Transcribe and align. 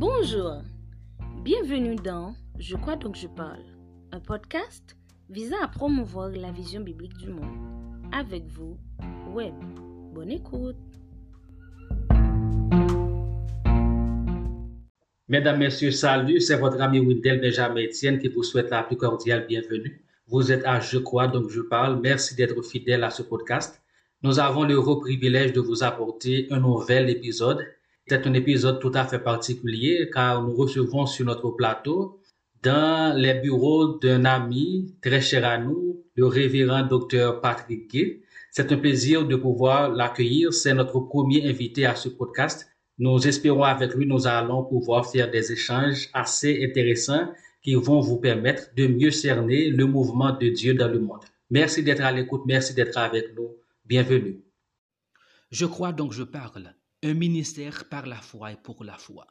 Bonjour, 0.00 0.62
bienvenue 1.42 1.96
dans 1.96 2.32
Je 2.56 2.76
crois 2.76 2.94
donc 2.94 3.16
je 3.16 3.26
parle, 3.26 3.64
un 4.12 4.20
podcast 4.20 4.96
visant 5.28 5.56
à 5.60 5.66
promouvoir 5.66 6.28
la 6.28 6.52
vision 6.52 6.82
biblique 6.82 7.16
du 7.16 7.30
monde. 7.30 7.58
Avec 8.12 8.46
vous, 8.46 8.78
Web. 9.34 9.54
Bonne 10.14 10.30
écoute. 10.30 10.76
Mesdames, 15.26 15.58
Messieurs, 15.58 15.90
salut, 15.90 16.40
c'est 16.40 16.58
votre 16.58 16.80
ami 16.80 17.00
Windel 17.00 17.40
Benjamin 17.40 17.82
Etienne 17.82 18.20
qui 18.20 18.28
vous 18.28 18.44
souhaite 18.44 18.70
la 18.70 18.84
plus 18.84 18.96
cordiale 18.96 19.46
bienvenue. 19.48 20.04
Vous 20.28 20.52
êtes 20.52 20.64
à 20.64 20.78
Je 20.78 20.98
crois 20.98 21.26
donc 21.26 21.50
je 21.50 21.60
parle. 21.60 21.98
Merci 22.00 22.36
d'être 22.36 22.62
fidèle 22.62 23.02
à 23.02 23.10
ce 23.10 23.22
podcast. 23.22 23.82
Nous 24.22 24.38
avons 24.38 24.62
l'heureux 24.62 25.00
privilège 25.00 25.52
de 25.52 25.60
vous 25.60 25.82
apporter 25.82 26.46
un 26.52 26.60
nouvel 26.60 27.10
épisode 27.10 27.66
c'est 28.08 28.26
un 28.26 28.34
épisode 28.34 28.80
tout 28.80 28.92
à 28.94 29.04
fait 29.04 29.18
particulier 29.18 30.08
car 30.12 30.42
nous 30.42 30.54
recevons 30.54 31.06
sur 31.06 31.26
notre 31.26 31.50
plateau, 31.50 32.20
dans 32.62 33.16
les 33.16 33.34
bureaux 33.34 33.98
d'un 33.98 34.24
ami 34.24 34.94
très 35.02 35.20
cher 35.20 35.44
à 35.44 35.58
nous, 35.58 36.04
le 36.16 36.26
révérend 36.26 36.82
docteur 36.82 37.40
Patrick 37.40 37.90
Gay. 37.90 38.22
C'est 38.50 38.72
un 38.72 38.76
plaisir 38.76 39.26
de 39.26 39.36
pouvoir 39.36 39.90
l'accueillir. 39.90 40.52
C'est 40.52 40.74
notre 40.74 40.98
premier 41.00 41.48
invité 41.48 41.86
à 41.86 41.94
ce 41.94 42.08
podcast. 42.08 42.66
Nous 42.98 43.28
espérons 43.28 43.62
avec 43.62 43.94
lui, 43.94 44.06
nous 44.06 44.26
allons 44.26 44.64
pouvoir 44.64 45.08
faire 45.08 45.30
des 45.30 45.52
échanges 45.52 46.08
assez 46.12 46.64
intéressants 46.64 47.28
qui 47.62 47.74
vont 47.74 48.00
vous 48.00 48.16
permettre 48.16 48.74
de 48.76 48.88
mieux 48.88 49.12
cerner 49.12 49.70
le 49.70 49.84
mouvement 49.84 50.36
de 50.36 50.48
Dieu 50.48 50.74
dans 50.74 50.88
le 50.88 50.98
monde. 50.98 51.24
Merci 51.50 51.84
d'être 51.84 52.02
à 52.02 52.10
l'écoute, 52.10 52.42
merci 52.46 52.74
d'être 52.74 52.98
avec 52.98 53.36
nous. 53.36 53.50
Bienvenue. 53.84 54.40
Je 55.50 55.66
crois 55.66 55.92
donc 55.92 56.12
je 56.12 56.24
parle 56.24 56.74
un 57.02 57.14
ministère 57.14 57.84
par 57.88 58.06
la 58.06 58.16
foi 58.16 58.52
et 58.52 58.56
pour 58.62 58.84
la 58.84 58.94
foi. 58.94 59.26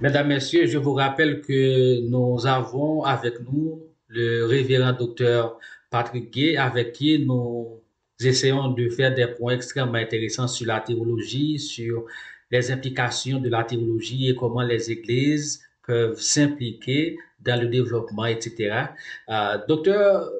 Mesdames, 0.00 0.28
Messieurs, 0.28 0.66
je 0.66 0.78
vous 0.78 0.94
rappelle 0.94 1.42
que 1.42 2.08
nous 2.08 2.46
avons 2.46 3.04
avec 3.04 3.40
nous 3.40 3.82
le 4.08 4.46
révérend 4.46 4.92
docteur 4.92 5.58
Patrick 5.90 6.32
Gay, 6.32 6.56
avec 6.56 6.92
qui 6.92 7.18
nous 7.18 7.82
essayons 8.20 8.68
de 8.68 8.88
faire 8.88 9.14
des 9.14 9.26
points 9.26 9.54
extrêmement 9.54 9.94
intéressants 9.94 10.48
sur 10.48 10.66
la 10.66 10.80
théologie, 10.80 11.58
sur 11.58 12.06
les 12.50 12.70
implications 12.70 13.38
de 13.40 13.48
la 13.48 13.64
théologie 13.64 14.28
et 14.28 14.34
comment 14.34 14.62
les 14.62 14.90
églises 14.90 15.62
peuvent 15.86 16.20
s'impliquer 16.20 17.18
dans 17.40 17.60
le 17.60 17.66
développement, 17.66 18.26
etc. 18.26 18.86
Euh, 19.28 19.58
docteur 19.66 20.30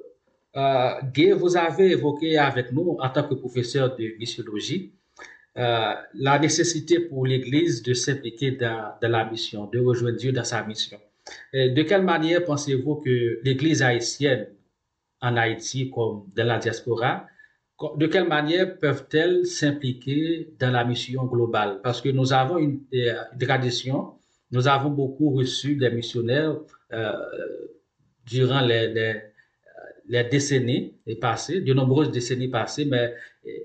euh, 0.56 0.90
Gay, 1.12 1.32
vous 1.32 1.56
avez 1.56 1.92
évoqué 1.92 2.38
avec 2.38 2.72
nous, 2.72 2.96
en 3.00 3.08
tant 3.08 3.24
que 3.26 3.34
professeur 3.34 3.96
de 3.96 4.14
missiologie, 4.18 4.92
euh, 5.58 5.94
la 6.14 6.38
nécessité 6.38 7.00
pour 7.00 7.26
l'Église 7.26 7.82
de 7.82 7.94
s'impliquer 7.94 8.52
dans, 8.52 8.94
la 9.02 9.24
mission, 9.30 9.66
de 9.66 9.78
rejoindre 9.78 10.18
Dieu 10.18 10.32
dans 10.32 10.44
sa 10.44 10.62
mission. 10.64 10.98
de 11.52 11.82
quelle 11.82 12.02
manière 12.02 12.44
pensez-vous 12.44 12.96
que 12.96 13.40
l'Église 13.44 13.82
haïtienne 13.82 14.48
en 15.20 15.36
Haïti 15.36 15.90
comme 15.90 16.24
dans 16.34 16.46
la 16.46 16.58
diaspora, 16.58 17.26
de 17.96 18.06
quelle 18.06 18.28
manière 18.28 18.78
peuvent-elles 18.78 19.46
s'impliquer 19.46 20.54
dans 20.58 20.70
la 20.70 20.84
mission 20.84 21.24
globale? 21.24 21.80
Parce 21.82 22.00
que 22.00 22.08
nous 22.08 22.32
avons 22.32 22.58
une, 22.58 22.80
euh, 22.94 23.14
tradition, 23.40 24.14
nous 24.50 24.68
avons 24.68 24.90
beaucoup 24.90 25.30
reçu 25.30 25.76
des 25.76 25.90
missionnaires 25.90 26.56
euh, 26.92 27.12
durant 28.26 28.60
les 28.60 28.88
les 28.88 29.20
décennies 30.08 30.94
passées, 31.20 31.60
de 31.60 31.72
nombreuses 31.72 32.10
décennies 32.10 32.48
passées, 32.48 32.84
mais 32.84 33.14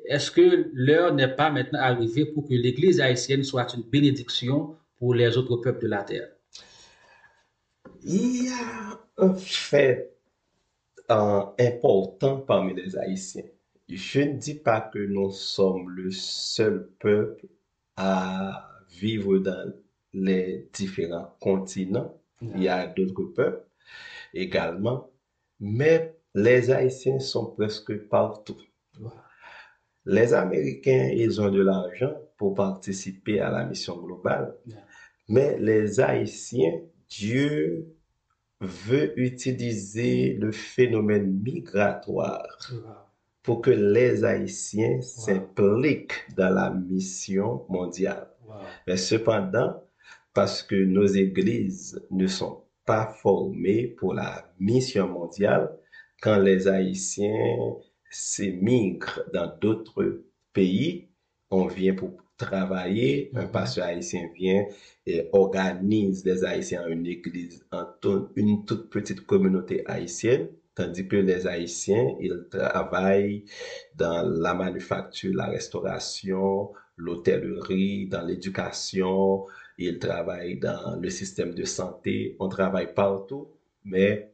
est-ce 0.06 0.32
que 0.32 0.70
l'heure 0.74 1.14
n'est 1.14 1.36
pas 1.36 1.50
maintenant 1.52 1.80
arrivée 1.80 2.26
pour 2.26 2.48
que 2.48 2.54
l'Église 2.54 3.00
haïtienne 3.00 3.44
soit 3.44 3.74
une 3.74 3.84
bénédiction 3.84 4.76
pour 4.98 5.14
les 5.14 5.38
autres 5.38 5.58
peuples 5.58 5.84
de 5.84 5.88
la 5.88 6.04
terre? 6.04 6.30
Il 8.04 8.46
y 8.46 8.50
a 8.50 9.00
un 9.18 9.34
fait 9.34 10.14
important 11.10 12.38
parmi 12.38 12.74
les 12.74 12.98
Haïtiens. 12.98 13.44
Je 13.90 14.22
ne 14.22 14.34
dis 14.34 14.56
pas 14.56 14.82
que 14.82 15.00
nous 15.00 15.32
sommes 15.32 15.90
le 15.90 16.12
seul 16.12 16.90
peuple 17.00 17.48
à 17.96 18.70
vivre 18.90 19.38
dans 19.38 19.74
les 20.14 20.68
différents 20.74 21.36
continents. 21.40 22.14
Il 22.42 22.64
y 22.64 22.68
a 22.68 22.88
d'autres 22.88 23.24
peuples 23.24 23.66
également. 24.34 25.10
Mais 25.60 26.17
les 26.38 26.70
Haïtiens 26.70 27.20
sont 27.20 27.48
presque 27.48 27.98
partout. 28.10 28.62
Les 30.06 30.36
Américains, 30.36 31.10
ils 31.12 31.42
ont 31.42 31.50
de 31.50 31.62
l'argent 31.64 32.14
pour 32.38 32.54
participer 32.54 33.40
à 33.40 33.50
la 33.50 33.66
mission 33.66 33.98
globale. 33.98 34.56
Mais 35.28 35.58
les 35.58 36.00
Haïtiens, 36.00 36.80
Dieu 37.10 37.88
veut 38.62 39.20
utiliser 39.20 40.34
le 40.34 40.52
phénomène 40.52 41.42
migratoire 41.42 42.72
pour 43.42 43.62
que 43.62 43.72
les 43.72 44.24
Haïtiens 44.24 45.02
s'impliquent 45.02 46.24
dans 46.36 46.54
la 46.54 46.70
mission 46.70 47.66
mondiale. 47.68 48.28
Mais 48.86 48.98
cependant, 48.98 49.84
parce 50.36 50.62
que 50.62 50.76
nos 50.76 51.08
églises 51.08 52.00
ne 52.12 52.28
sont 52.28 52.62
pas 52.86 53.08
formées 53.08 53.88
pour 53.88 54.14
la 54.14 54.54
mission 54.60 55.08
mondiale, 55.08 55.76
quand 56.22 56.38
les 56.38 56.68
Haïtiens 56.68 57.76
s'émigrent 58.10 59.22
dans 59.34 59.52
d'autres 59.60 60.24
pays, 60.54 61.10
on 61.50 61.68
vient 61.68 61.94
pour 61.94 62.12
travailler, 62.38 63.32
un 63.36 63.44
mhm. 63.44 63.52
pasteur 63.52 63.86
haïtien 63.86 64.30
vient 64.36 64.66
et 65.06 65.28
organise 65.34 66.24
les 66.24 66.44
Haïtiens 66.44 66.84
en 66.86 66.88
une 66.88 67.06
église, 67.06 67.66
en 67.72 67.86
une 68.36 68.66
toute 68.66 68.90
petite 68.90 69.22
communauté 69.22 69.84
haïtienne, 69.88 70.50
tandis 70.76 71.08
que 71.08 71.16
les 71.16 71.48
Haïtiens, 71.48 72.16
ils 72.20 72.46
travaillent 72.52 73.46
dans 73.96 74.22
la 74.22 74.54
manufacture, 74.54 75.36
la 75.36 75.48
restauration, 75.48 76.72
l'hôtellerie, 76.96 78.08
dans 78.08 78.24
l'éducation, 78.24 79.46
ils 79.80 79.98
travaillent 79.98 80.60
dans 80.60 81.00
le 81.00 81.10
système 81.10 81.54
de 81.54 81.64
santé, 81.64 82.36
on 82.40 82.50
travaille 82.50 82.94
partout, 82.94 83.48
mais 83.84 84.32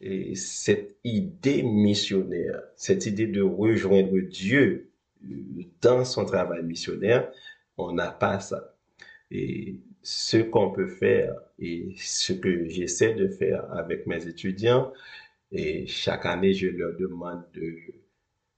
et 0.00 0.34
cette 0.34 0.96
idée 1.04 1.62
missionnaire, 1.62 2.62
cette 2.76 3.06
idée 3.06 3.26
de 3.26 3.42
rejoindre 3.42 4.18
Dieu 4.20 4.90
euh, 5.24 5.36
dans 5.80 6.04
son 6.04 6.24
travail 6.24 6.62
missionnaire, 6.62 7.30
on 7.78 7.92
n'a 7.92 8.10
pas 8.10 8.40
ça. 8.40 8.74
Et 9.30 9.80
ce 10.02 10.36
qu'on 10.36 10.70
peut 10.70 10.88
faire 10.88 11.34
et 11.58 11.94
ce 11.96 12.32
que 12.32 12.68
j'essaie 12.68 13.14
de 13.14 13.28
faire 13.28 13.70
avec 13.72 14.06
mes 14.06 14.26
étudiants, 14.26 14.92
et 15.52 15.86
chaque 15.86 16.26
année, 16.26 16.52
je 16.52 16.68
leur 16.68 16.96
demande 16.96 17.42
de, 17.54 17.76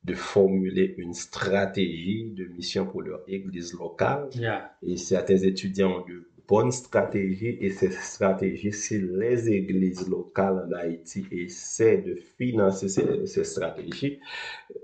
de 0.04 0.14
formuler 0.14 0.94
une 0.98 1.14
stratégie 1.14 2.30
de 2.30 2.46
mission 2.46 2.86
pour 2.86 3.02
leur 3.02 3.22
église 3.28 3.74
locale. 3.74 4.28
Et 4.82 4.96
certains 4.96 5.36
étudiants 5.36 6.00
ont 6.00 6.06
de 6.06 6.27
bonne 6.48 6.72
stratégie 6.72 7.58
et 7.60 7.70
cette 7.70 7.92
stratégie, 7.92 8.72
si 8.72 8.98
les 8.98 9.50
églises 9.50 10.08
locales 10.08 10.66
en 10.66 10.72
Haïti 10.72 11.26
essaient 11.30 11.98
de 11.98 12.16
financer 12.38 12.88
ces, 12.88 13.44
stratégies, 13.44 14.18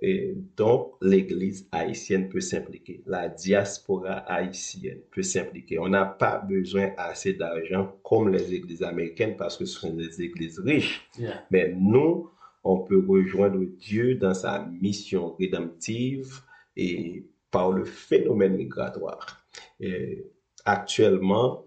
et 0.03 0.37
donc 0.57 0.93
l'église 1.01 1.67
haïtienne 1.73 2.29
peut 2.29 2.43
s'impliquer, 2.43 3.03
la 3.07 3.31
diaspora 3.31 4.19
haïtienne 4.31 5.01
peut 5.11 5.23
s'impliquer. 5.23 5.79
On 5.79 5.89
n'a 5.89 6.05
pas 6.05 6.39
besoin 6.39 6.91
assez 6.99 7.33
d'argent 7.33 7.97
comme 8.03 8.29
les 8.29 8.53
églises 8.53 8.83
américaines 8.83 9.37
parce 9.37 9.57
que 9.57 9.65
ce 9.65 9.81
sont 9.81 9.95
des 9.95 10.21
églises 10.21 10.59
riches, 10.59 11.09
mais 11.51 11.75
nous, 11.75 12.31
on 12.63 12.79
peut 12.79 13.03
rejoindre 13.07 13.65
Dieu 13.79 14.17
dans 14.17 14.35
sa 14.35 14.67
mission 14.81 15.35
rédemptive 15.37 16.41
et 16.77 17.25
par 17.51 17.73
le 17.73 17.85
phénomène 17.85 18.57
migratoire. 18.57 19.45
Et 19.81 20.27
actuellement, 20.65 21.64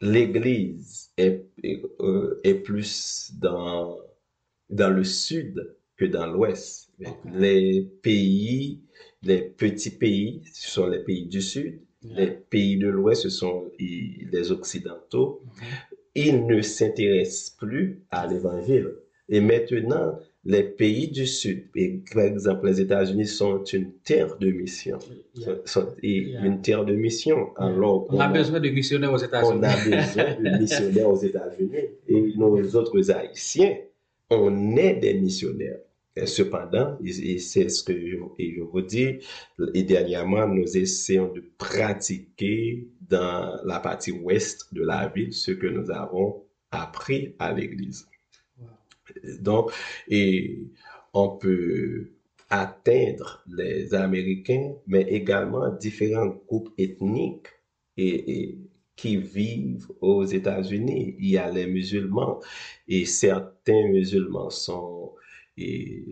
l'Église 0.00 1.10
est, 1.16 1.46
euh, 2.00 2.40
est, 2.44 2.54
plus 2.54 3.32
dans, 3.38 3.98
dans 4.70 4.90
le 4.90 5.04
sud 5.04 5.76
que 5.96 6.04
dans 6.04 6.26
l'ouest. 6.26 6.90
Les 7.32 7.82
pays, 8.02 8.80
les 9.22 9.42
petits 9.42 9.96
pays, 9.96 10.42
ce 10.52 10.70
sont 10.70 10.86
les 10.88 11.00
pays 11.00 11.26
du 11.26 11.40
sud. 11.40 11.80
Les 12.02 12.30
pays 12.30 12.76
de 12.76 12.88
l'ouest, 12.88 13.22
ce 13.22 13.30
sont 13.30 13.70
les 13.78 14.50
occidentaux. 14.50 15.42
Ils 16.14 16.46
ne 16.46 16.60
s'intéressent 16.60 17.50
plus 17.50 18.02
à 18.10 18.26
l'évangile. 18.26 18.90
Et 19.28 19.40
maintenant, 19.40 20.18
les 20.46 20.62
pays 20.62 21.08
du 21.08 21.26
Sud, 21.26 21.68
par 22.12 22.24
exemple 22.24 22.66
les 22.66 22.80
États-Unis, 22.80 23.26
sont 23.26 23.64
une 23.64 23.92
terre 24.04 24.36
de 24.36 24.50
mission. 24.50 24.98
Une 26.02 26.60
terre 26.60 26.84
de 26.84 26.94
mission. 26.94 27.54
Alors, 27.56 28.06
on, 28.10 28.20
a, 28.20 28.28
besoin 28.28 28.60
de 28.60 28.68
missionnaires 28.68 29.12
aux 29.12 29.18
États-Unis. 29.18 29.58
On 29.58 29.62
a 29.62 29.76
besoin 29.76 30.34
de 30.38 30.58
missionnaires 30.60 31.08
aux 31.08 31.22
États-Unis. 31.22 31.88
Et 32.08 32.34
nos 32.36 32.62
autres 32.76 33.10
Haïtiens, 33.10 33.76
on 34.30 34.76
est 34.76 34.94
des 34.94 35.14
missionnaires. 35.14 35.78
Cependant, 36.26 36.96
et 37.04 37.38
c'est 37.38 37.68
ce 37.68 37.82
que 37.82 37.92
je, 37.92 38.16
et 38.38 38.54
je 38.54 38.60
vous 38.60 38.82
dis, 38.82 39.18
et 39.74 39.82
dernièrement, 39.82 40.46
nous 40.46 40.76
essayons 40.76 41.32
de 41.32 41.42
pratiquer 41.58 42.86
dans 43.08 43.56
la 43.64 43.80
partie 43.80 44.12
ouest 44.12 44.72
de 44.72 44.82
la 44.82 45.08
ville 45.08 45.32
ce 45.32 45.50
que 45.50 45.66
nous 45.66 45.90
avons 45.90 46.44
appris 46.70 47.34
à 47.40 47.52
l'église. 47.52 48.06
Donc, 49.40 49.70
et 50.08 50.64
on 51.12 51.30
peut 51.36 52.10
atteindre 52.50 53.42
les 53.48 53.94
Américains, 53.94 54.74
mais 54.86 55.02
également 55.02 55.70
différents 55.70 56.36
groupes 56.46 56.70
ethniques 56.78 57.48
et, 57.96 58.58
qui 58.96 59.16
vivent 59.16 59.88
aux 60.00 60.24
États-Unis. 60.24 61.16
Il 61.18 61.30
y 61.30 61.38
a 61.38 61.50
les 61.50 61.66
musulmans 61.66 62.40
et 62.86 63.04
certains 63.04 63.88
musulmans 63.88 64.50
sont 64.50 65.12
et 65.56 66.04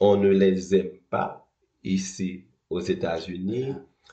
on 0.00 0.16
ne 0.16 0.28
les 0.28 0.74
aime 0.74 0.98
pas 1.10 1.48
ici 1.82 2.44
aux 2.68 2.80
États-Unis. 2.80 3.72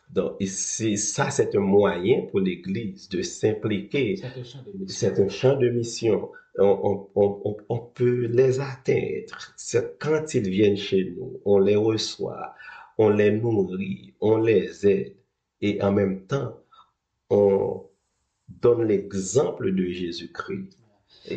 Donc, 0.09 0.35
ici, 0.39 0.97
ça, 0.97 1.29
c'est 1.29 1.55
un 1.55 1.61
moyen 1.61 2.23
pour 2.29 2.41
l'Église 2.41 3.07
de 3.09 3.21
s'impliquer. 3.21 4.15
C'est 4.87 5.19
un 5.19 5.29
champ 5.29 5.57
de 5.57 5.69
mission. 5.69 6.29
On, 6.57 7.91
peut 7.93 8.27
les 8.27 8.59
atteindre. 8.59 9.55
Quand 9.99 10.33
ils 10.33 10.49
viennent 10.49 10.77
chez 10.77 11.13
nous, 11.15 11.39
on 11.45 11.59
les 11.59 11.75
reçoit, 11.75 12.53
on 12.97 13.09
les 13.09 13.31
nourrit, 13.31 14.13
on 14.19 14.37
les 14.37 14.85
aide. 14.85 15.15
Et 15.61 15.81
en 15.81 15.91
même 15.91 16.25
temps, 16.25 16.57
on 17.29 17.85
donne 18.49 18.83
l'exemple 18.83 19.73
de 19.73 19.85
Jésus-Christ. 19.85 20.77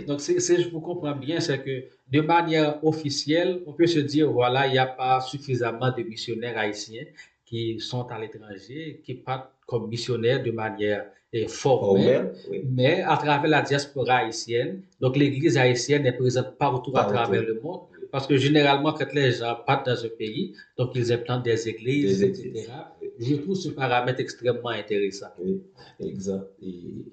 Donc, 0.06 0.20
si 0.20 0.34
je 0.38 0.69
vous 0.70 0.81
comprends 0.81 1.14
bien, 1.14 1.40
c'est 1.40 1.62
que 1.62 1.84
de 2.10 2.20
manière 2.20 2.82
officielle, 2.84 3.62
on 3.67 3.72
peut 3.72 3.87
se 3.87 3.99
dire, 3.99 4.32
voilà, 4.32 4.67
il 4.67 4.72
n'y 4.72 4.78
a 4.78 4.87
pas 4.87 5.20
suffisamment 5.20 5.93
de 5.93 6.02
missionnaires 6.02 6.56
haïtiens 6.56 7.05
qui 7.44 7.79
sont 7.81 8.06
à 8.08 8.19
l'étranger, 8.19 9.00
qui 9.05 9.14
partent 9.14 9.50
comme 9.67 9.88
missionnaires 9.88 10.43
de 10.43 10.50
manière 10.50 11.06
eh, 11.32 11.49
formelle, 11.49 12.32
mais 12.70 13.02
à 13.02 13.17
travers 13.17 13.50
la 13.50 13.62
diaspora 13.62 14.17
haïtienne. 14.19 14.82
Donc, 15.00 15.17
l'Église 15.17 15.56
haïtienne 15.56 16.06
est 16.06 16.12
présente 16.12 16.56
partout, 16.56 16.93
à 16.94 17.05
travers 17.05 17.43
le 17.43 17.61
monde. 17.61 17.81
Parce 18.11 18.29
que 18.29 18.37
généralement, 18.37 18.93
quand 18.93 19.12
les 19.12 19.32
gens 19.32 19.56
partent 19.67 19.87
dans 19.87 20.05
un 20.05 20.08
pays, 20.08 20.55
donc 20.79 20.93
ils 20.94 21.12
implantent 21.12 21.43
des 21.43 21.69
églises, 21.69 22.23
etc. 22.23 22.70
Je 23.19 23.35
trouve 23.35 23.56
ce 23.56 23.70
paramètre 23.70 24.20
extrêmement 24.20 24.69
intéressant. 24.69 25.26
Oui, 25.41 25.61
exact. 25.99 26.46
Et 26.62 27.05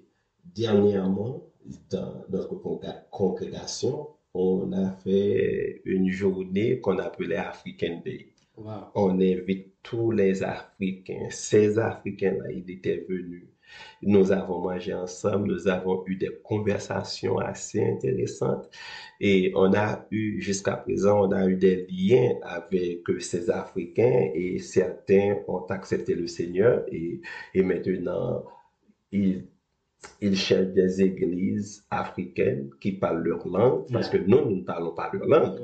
dernièrement, 0.55 1.43
dans 1.89 2.23
notre 2.29 2.55
congrégation, 3.09 4.09
on 4.33 4.71
a 4.73 4.91
fait 5.03 5.81
une 5.85 6.09
journée 6.09 6.79
qu'on 6.79 6.99
appelait 6.99 7.35
African 7.35 8.01
Day. 8.05 8.30
On 8.95 9.19
invite 9.19 9.73
tous 9.83 10.11
les 10.11 10.43
Africains. 10.43 11.27
Ces 11.29 11.79
Africains-là, 11.79 12.51
ils 12.51 12.69
étaient 12.69 13.05
venus. 13.07 13.47
Nous 14.01 14.31
avons 14.31 14.59
mangé 14.59 14.93
ensemble, 14.93 15.47
nous 15.47 15.67
avons 15.69 16.03
eu 16.05 16.17
des 16.17 16.31
conversations 16.43 17.37
assez 17.37 17.81
intéressantes 17.81 18.69
et 19.21 19.53
on 19.55 19.73
a 19.73 20.05
eu, 20.11 20.41
jusqu'à 20.41 20.75
présent, 20.75 21.27
on 21.27 21.31
a 21.31 21.47
eu 21.47 21.55
des 21.55 21.87
liens 21.89 22.33
avec 22.43 23.03
ces 23.19 23.49
Africains 23.49 24.29
et 24.33 24.59
certains 24.59 25.37
ont 25.47 25.65
accepté 25.67 26.15
le 26.15 26.27
Seigneur 26.27 26.83
et, 26.91 27.21
et 27.53 27.63
maintenant, 27.63 28.43
ils 29.13 29.45
ils 30.19 30.35
cherchent 30.35 30.73
des 30.73 31.01
églises 31.01 31.85
africaines 31.89 32.71
qui 32.79 32.93
parlent 32.93 33.23
leur 33.23 33.47
langue, 33.47 33.85
parce 33.91 34.09
que 34.09 34.17
nous, 34.17 34.43
nous 34.45 34.57
ne 34.57 34.63
parlons 34.63 34.93
pas 34.93 35.11
leur 35.13 35.27
langue. 35.27 35.59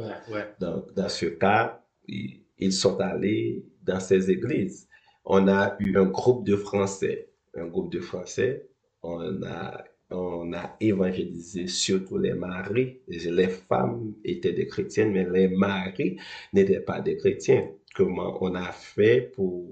Donc, 0.60 0.94
dans 0.94 1.10
ce 1.10 1.26
cas, 1.26 1.82
ils 2.08 2.47
sont 2.72 3.00
allés 3.00 3.64
dans 3.84 4.00
ces 4.00 4.30
églises. 4.32 4.88
On 5.26 5.48
a 5.48 5.76
eu 5.80 5.98
un 5.98 6.06
groupe 6.06 6.46
de 6.46 6.56
Français, 6.56 7.30
un 7.56 7.68
groupe 7.68 7.92
de 7.92 8.00
Français, 8.00 8.68
on 9.04 9.44
a, 9.44 9.84
on 10.10 10.54
a 10.54 10.76
évangélisé 10.80 11.68
surtout 11.68 12.18
les 12.18 12.34
maris. 12.34 13.00
Les 13.08 13.48
femmes 13.48 14.14
étaient 14.24 14.54
des 14.54 14.68
chrétiennes, 14.68 15.12
mais 15.12 15.28
les 15.30 15.50
maris 15.50 16.18
n'étaient 16.54 16.80
pas 16.80 17.02
des 17.02 17.18
chrétiens. 17.18 17.70
Comment 17.96 18.38
on 18.42 18.56
a 18.56 18.72
fait 18.72 19.32
pour 19.34 19.68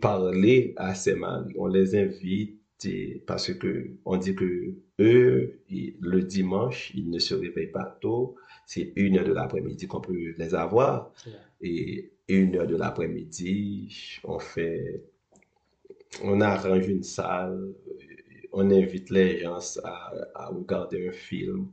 parler 0.00 0.74
à 0.76 0.94
ces 0.94 1.14
maris? 1.14 1.54
On 1.56 1.66
les 1.66 1.96
invite 1.96 2.59
parce 3.26 3.52
que 3.54 3.90
on 4.04 4.16
dit 4.16 4.34
que 4.34 4.74
eux, 5.00 5.60
le 5.68 6.22
dimanche, 6.22 6.92
ils 6.94 7.10
ne 7.10 7.18
se 7.18 7.34
réveillent 7.34 7.72
pas 7.72 7.98
tôt. 8.00 8.36
C'est 8.66 8.92
une 8.96 9.18
heure 9.18 9.24
de 9.24 9.32
l'après-midi 9.32 9.86
qu'on 9.86 10.00
peut 10.00 10.34
les 10.36 10.54
avoir. 10.54 11.12
Et 11.60 12.12
une 12.28 12.56
heure 12.56 12.66
de 12.66 12.76
l'après-midi, 12.76 14.20
on 14.24 14.38
fait, 14.38 15.02
on 16.22 16.40
arrange 16.40 16.88
une 16.88 17.02
salle, 17.02 17.74
on 18.52 18.70
invite 18.70 19.10
les 19.10 19.40
gens 19.40 19.58
à, 19.84 20.46
regarder 20.48 21.08
un 21.08 21.12
film 21.12 21.68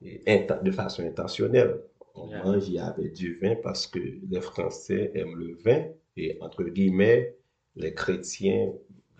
de 0.00 0.70
façon 0.70 1.02
intentionnelle. 1.04 1.80
On 2.14 2.26
mange, 2.26 2.68
il 2.68 2.74
y 2.74 2.78
avait 2.78 3.08
du 3.08 3.38
vin 3.38 3.54
parce 3.62 3.86
que 3.86 3.98
les 3.98 4.40
Français 4.40 5.10
aiment 5.14 5.36
le 5.36 5.56
vin 5.64 5.86
et 6.16 6.36
entre 6.40 6.64
guillemets, 6.64 7.36
les 7.74 7.94
chrétiens 7.94 8.70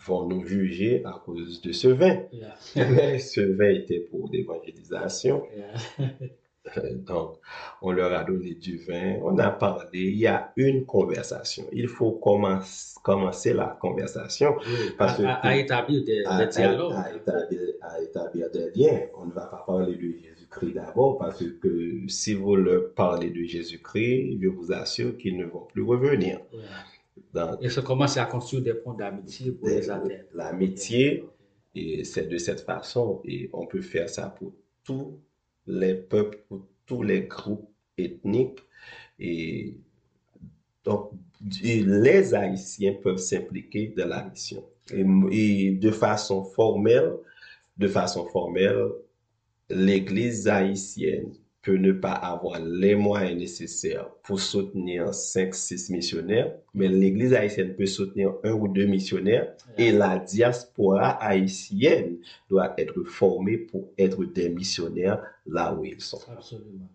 vont 0.05 0.27
nous 0.27 0.45
juger 0.47 1.03
à 1.05 1.21
cause 1.25 1.61
de 1.61 1.73
ce 1.73 1.89
vin. 1.89 2.23
Mais 2.77 3.19
ce 3.35 3.41
vin 3.41 3.71
était 3.71 4.01
pour 4.01 4.29
l'évangélisation. 4.33 5.43
Euh, 6.77 6.95
donc, 6.95 7.39
on 7.81 7.91
leur 7.91 8.13
a 8.13 8.23
donné 8.23 8.55
du 8.55 8.79
vin, 8.79 9.17
on 9.23 9.37
a 9.39 9.51
parlé, 9.51 9.89
il 9.95 10.19
y 10.19 10.29
a 10.29 10.53
une 10.57 10.85
conversation. 10.85 11.65
Il 11.73 11.89
faut 11.89 12.13
commencer, 12.13 12.95
commencer 13.03 13.53
la 13.53 13.77
conversation. 13.81 14.55
parce 14.97 15.19
à, 15.21 15.35
à, 15.35 15.57
établir 15.57 16.05
des, 16.05 16.23
dialogues. 16.53 16.95
À, 16.95 18.01
établir, 18.01 18.51
des 18.51 18.71
liens. 18.77 19.01
On 19.19 19.27
ne 19.27 19.33
va 19.33 19.47
pas 19.47 19.65
parler 19.67 19.97
de 19.97 20.13
Jésus-Christ 20.13 20.75
d'abord 20.75 21.19
parce 21.19 21.43
que 21.43 22.07
si 22.07 22.35
vous 22.35 22.55
leur 22.55 22.95
parlez 22.95 23.31
de 23.31 23.43
Jésus-Christ, 23.43 24.39
je 24.41 24.49
vous 24.49 24.73
assure 24.73 25.17
qu'ils 25.17 25.37
ne 25.37 25.47
vont 25.47 25.67
plus 25.73 25.83
revenir 25.83 26.39
et 27.61 27.69
ça 27.69 27.83
commence 27.83 28.17
à 28.17 28.25
construire 28.25 28.63
des 28.63 28.75
ponts 28.75 28.95
d'amitié 28.95 29.53
pour 29.53 29.69
les 29.69 29.91
atteindre. 29.91 30.25
L'amitié, 30.35 31.25
et 31.75 32.05
c'est 32.05 32.29
de 32.29 32.39
cette 32.39 32.61
façon, 32.61 33.21
et 33.25 33.51
on 33.53 33.67
peut 33.67 33.81
faire 33.81 34.09
ça 34.09 34.29
pour 34.29 34.53
tous 34.85 35.19
les 35.67 35.95
peuples, 35.95 36.43
pour 36.49 36.67
tous 36.87 37.03
les 37.03 37.23
groupes 37.23 37.69
ethniques. 37.97 38.61
Et 39.19 39.77
donc, 40.85 41.11
les 41.63 42.35
Haïtiens 42.35 42.95
peuvent 42.95 43.19
s'impliquer 43.19 43.95
dans 43.97 44.09
la 44.09 44.25
mission. 44.25 44.65
Et, 44.91 45.71
de 45.73 45.91
façon 45.91 46.45
formelle, 46.45 47.13
de 47.77 47.89
façon 47.89 48.27
formelle, 48.27 48.89
l'Église 49.71 50.49
haïtienne 50.49 51.33
peut 51.63 51.77
ne 51.77 51.93
pas 51.93 52.13
avoir 52.13 52.61
les 52.61 52.97
moyens 52.97 53.39
nécessaires 53.39 54.09
pour 54.25 54.41
soutenir 54.41 55.11
5-6 55.11 55.93
missionnaires, 55.93 56.53
mais 56.75 56.89
l'Église 56.89 57.33
haïtienne 57.35 57.75
peut 57.77 57.87
soutenir 57.87 58.35
un 58.43 58.53
ou 58.53 58.67
deux 58.67 58.87
missionnaires 58.87 59.55
et 59.79 59.93
la 59.93 60.19
diaspora 60.19 61.11
haïtienne 61.23 62.19
doit 62.51 62.75
être 62.79 63.05
formée 63.05 63.59
pour 63.59 63.89
être 63.97 64.25
des 64.25 64.49
missionnaires 64.49 65.23
là 65.47 65.73
où 65.73 65.85
ils 65.85 66.01
sont. 66.01 66.21
Absolument. 66.29 66.89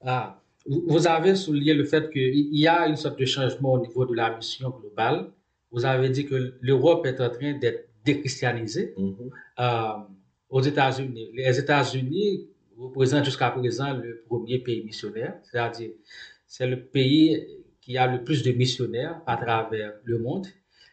Ah, 0.00 0.40
vous 0.66 1.06
avez 1.06 1.34
souligné 1.34 1.74
le 1.74 1.84
fait 1.84 2.10
qu'il 2.10 2.54
y 2.56 2.66
a 2.66 2.86
une 2.86 2.96
sorte 2.96 3.18
de 3.18 3.26
changement 3.26 3.74
au 3.74 3.80
niveau 3.80 4.06
de 4.06 4.14
la 4.14 4.34
mission 4.34 4.70
globale. 4.70 5.30
Vous 5.70 5.84
avez 5.84 6.08
dit 6.08 6.24
que 6.24 6.54
l'Europe 6.60 7.04
est 7.06 7.20
en 7.20 7.28
train 7.28 7.58
d'être 7.58 7.88
déchristianisée. 8.04 8.94
Mm-hmm. 8.96 9.30
Euh, 9.60 10.04
aux 10.48 10.60
États-Unis, 10.60 11.30
les 11.32 11.58
États-Unis 11.58 12.46
représente 12.82 13.24
jusqu'à 13.24 13.50
présent 13.50 13.92
le 13.94 14.22
premier 14.28 14.58
pays 14.58 14.84
missionnaire, 14.84 15.34
c'est-à-dire 15.44 15.90
c'est 16.46 16.66
le 16.66 16.80
pays 16.80 17.46
qui 17.80 17.96
a 17.98 18.06
le 18.06 18.22
plus 18.22 18.42
de 18.42 18.52
missionnaires 18.52 19.20
à 19.26 19.36
travers 19.36 19.92
le 20.04 20.18
monde. 20.18 20.46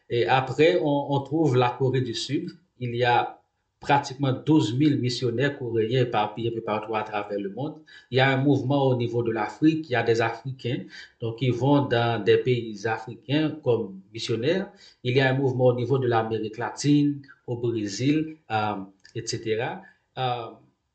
Et 0.10 0.28
après, 0.28 0.80
on, 0.82 1.20
trouve 1.22 1.56
la 1.56 1.70
Corée 1.70 2.02
du 2.02 2.16
Sud. 2.16 2.50
Il 2.80 2.96
y 2.96 3.04
a 3.04 3.40
pratiquement 3.80 4.34
12 4.34 4.78
000 4.78 4.98
missionnaires 5.00 5.58
coréens 5.58 6.02
éparpillés 6.02 6.52
partout 6.62 6.96
à 6.96 7.04
travers 7.04 7.40
le 7.40 7.50
monde. 7.50 7.76
Il 8.10 8.18
y 8.18 8.20
a 8.20 8.30
un 8.30 8.38
mouvement 8.38 8.88
au 8.88 8.96
niveau 8.96 9.22
de 9.22 9.32
l'Afrique. 9.32 9.88
Il 9.90 9.94
y 9.94 9.96
a 9.96 10.04
des 10.04 10.20
Africains 10.22 10.84
donc 11.22 11.38
qui 11.38 11.50
vont 11.50 11.86
dans 11.86 12.24
des 12.24 12.38
pays 12.38 12.88
africains 12.88 13.58
comme 13.64 14.02
missionnaires. 14.12 14.72
Il 15.04 15.16
y 15.16 15.22
a 15.22 15.30
un 15.30 15.34
mouvement 15.34 15.66
au 15.66 15.76
niveau 15.76 16.00
de 16.00 16.08
l'Amérique 16.08 16.58
latine, 16.58 17.22
au 17.46 17.58
Brésil, 17.58 18.38
euh, 18.50 18.76
etc. 19.16 19.76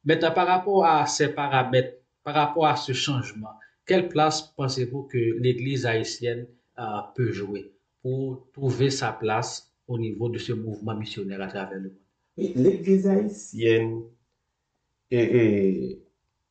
Maintenant, 0.05 0.33
par 0.33 0.47
rapport 0.47 0.85
à 0.85 1.07
ces 1.07 1.29
paramètres, 1.29 1.99
par 2.23 2.35
rapport 2.35 2.67
à 2.67 2.77
ce 2.77 2.93
changement, 2.93 3.51
quelle 3.87 4.09
place 4.09 4.43
pensez-vous 4.57 5.05
que 5.05 5.19
l'Église 5.39 5.87
haïtienne 5.87 6.47
euh, 6.79 6.83
peut 7.15 7.33
jouer 7.33 7.73
pour 8.03 8.47
trouver 8.53 8.91
sa 8.91 9.13
place 9.13 9.73
au 9.87 9.99
niveau 9.99 10.29
de 10.29 10.39
ce 10.39 10.53
mouvement 10.53 10.95
missionnaire 10.95 11.43
à 11.43 11.49
travers 11.49 11.79
le 11.79 11.91
monde? 11.91 11.99
L'Église 12.37 13.07
haïtienne 13.07 14.03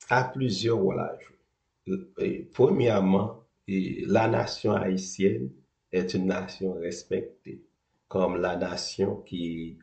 a 0.09 0.23
plusieurs 0.25 0.77
rôles 0.77 0.99
à 0.99 1.17
jouer. 1.19 2.49
premièrement, 2.53 3.43
la 3.67 4.27
nation 4.27 4.73
haïtienne 4.73 5.49
est 5.91 6.13
une 6.13 6.27
nation 6.27 6.73
respectée 6.73 7.61
comme 8.07 8.37
la 8.37 8.55
nation 8.55 9.17
qui 9.17 9.77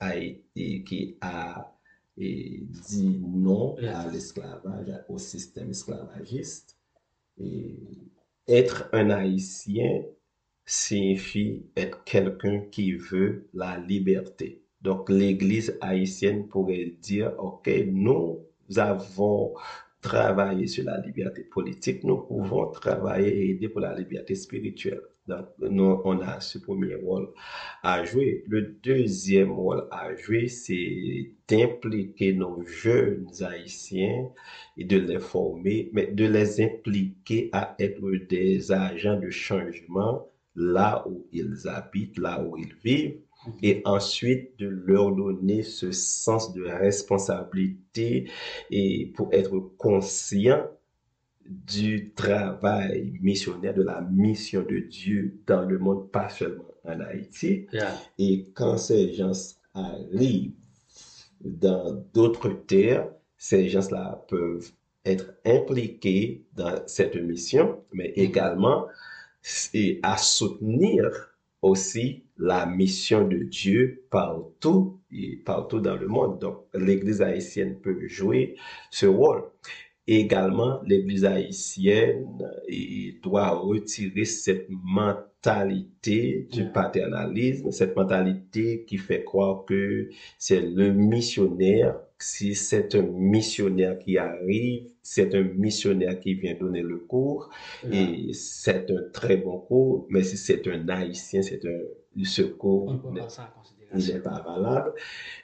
a 0.00 0.14
et 2.18 2.62
dit 2.88 3.20
non 3.24 3.76
à 3.76 4.10
l'esclavage, 4.10 4.92
au 5.08 5.18
système 5.18 5.70
esclavagiste. 5.70 6.76
Et 7.38 7.78
être 8.48 8.88
un 8.92 9.10
Haïtien 9.10 10.02
signifie 10.64 11.66
être 11.76 12.02
quelqu'un 12.04 12.60
qui 12.70 12.92
veut 12.92 13.48
la 13.54 13.78
liberté. 13.78 14.62
Donc 14.82 15.08
l'Église 15.08 15.76
haïtienne 15.80 16.48
pourrait 16.48 16.96
dire, 17.00 17.34
OK, 17.38 17.70
nous 17.86 18.40
avons 18.76 19.54
travaillé 20.00 20.66
sur 20.66 20.84
la 20.84 21.00
liberté 21.00 21.42
politique, 21.42 22.04
nous 22.04 22.18
pouvons 22.18 22.70
travailler 22.70 23.28
et 23.28 23.50
aider 23.50 23.68
pour 23.68 23.80
la 23.80 23.94
liberté 23.94 24.34
spirituelle. 24.34 25.02
Donc, 25.28 25.46
nous, 25.60 26.00
on 26.04 26.20
a 26.20 26.40
ce 26.40 26.58
premier 26.58 26.94
rôle 26.94 27.28
à 27.82 28.02
jouer. 28.04 28.44
Le 28.48 28.62
deuxième 28.82 29.52
rôle 29.52 29.86
à 29.90 30.14
jouer, 30.14 30.48
c'est 30.48 31.32
d'impliquer 31.48 32.32
nos 32.32 32.64
jeunes 32.66 33.28
haïtiens 33.42 34.30
et 34.78 34.84
de 34.84 34.98
les 34.98 35.18
former, 35.18 35.90
mais 35.92 36.06
de 36.06 36.24
les 36.26 36.62
impliquer 36.62 37.50
à 37.52 37.76
être 37.78 38.00
des 38.28 38.72
agents 38.72 39.20
de 39.20 39.30
changement 39.30 40.26
là 40.56 41.04
où 41.06 41.26
ils 41.32 41.68
habitent, 41.68 42.18
là 42.18 42.42
où 42.42 42.56
ils 42.56 42.74
vivent, 42.82 43.20
et 43.62 43.82
ensuite 43.84 44.58
de 44.58 44.66
leur 44.66 45.14
donner 45.14 45.62
ce 45.62 45.92
sens 45.92 46.52
de 46.54 46.64
responsabilité 46.64 48.30
et 48.70 49.12
pour 49.14 49.32
être 49.32 49.58
conscient 49.78 50.66
du 51.48 52.10
travail 52.14 53.18
missionnaire, 53.20 53.74
de 53.74 53.82
la 53.82 54.00
mission 54.02 54.62
de 54.62 54.78
Dieu 54.78 55.38
dans 55.46 55.62
le 55.62 55.78
monde, 55.78 56.10
pas 56.10 56.28
seulement 56.28 56.64
en 56.84 57.00
Haïti. 57.00 57.66
Et 58.18 58.46
quand 58.54 58.76
ces 58.76 59.12
gens 59.14 59.32
arrivent 59.74 60.52
dans 61.40 62.04
d'autres 62.12 62.50
terres, 62.50 63.08
ces 63.36 63.68
gens-là 63.68 64.24
peuvent 64.28 64.70
être 65.04 65.32
impliqués 65.46 66.44
dans 66.54 66.82
cette 66.86 67.16
mission, 67.16 67.80
mais 67.92 68.08
mm-hmm. 68.08 68.20
également 68.20 68.86
et 69.74 70.00
à 70.02 70.16
soutenir 70.16 71.34
aussi 71.62 72.24
la 72.36 72.66
mission 72.66 73.26
de 73.26 73.38
Dieu 73.38 74.04
partout 74.10 75.00
et 75.10 75.36
partout 75.36 75.80
dans 75.80 75.96
le 75.96 76.06
monde. 76.06 76.38
Donc, 76.38 76.64
l'Église 76.74 77.22
haïtienne 77.22 77.80
peut 77.80 78.06
jouer 78.06 78.56
ce 78.90 79.06
rôle. 79.06 79.42
Également, 80.10 80.80
l'Église 80.86 81.26
haïtienne 81.26 82.26
doit 83.22 83.50
retirer 83.50 84.24
cette 84.24 84.66
mentalité 84.70 86.48
du 86.50 86.70
paternalisme, 86.70 87.70
cette 87.72 87.94
mentalité 87.94 88.86
qui 88.86 88.96
fait 88.96 89.22
croire 89.22 89.66
que 89.66 90.08
c'est 90.38 90.62
le 90.62 90.94
missionnaire. 90.94 92.00
Si 92.18 92.54
c'est 92.54 92.94
un 92.94 93.02
missionnaire 93.02 93.98
qui 93.98 94.16
arrive, 94.16 94.88
c'est 95.02 95.34
un 95.34 95.42
missionnaire 95.42 96.18
qui 96.18 96.32
vient 96.32 96.54
donner 96.54 96.80
le 96.80 96.96
cours 97.00 97.50
et 97.92 98.32
c'est 98.32 98.90
un 98.90 99.10
très 99.12 99.36
bon 99.36 99.58
cours, 99.58 100.06
mais 100.08 100.24
si 100.24 100.38
c'est 100.38 100.66
un 100.68 100.88
haïtien, 100.88 101.42
c'est 101.42 101.66
un 101.66 102.24
secours, 102.24 102.98
il 103.94 104.06
n'est 104.06 104.20
pas 104.20 104.40
valable. 104.40 104.94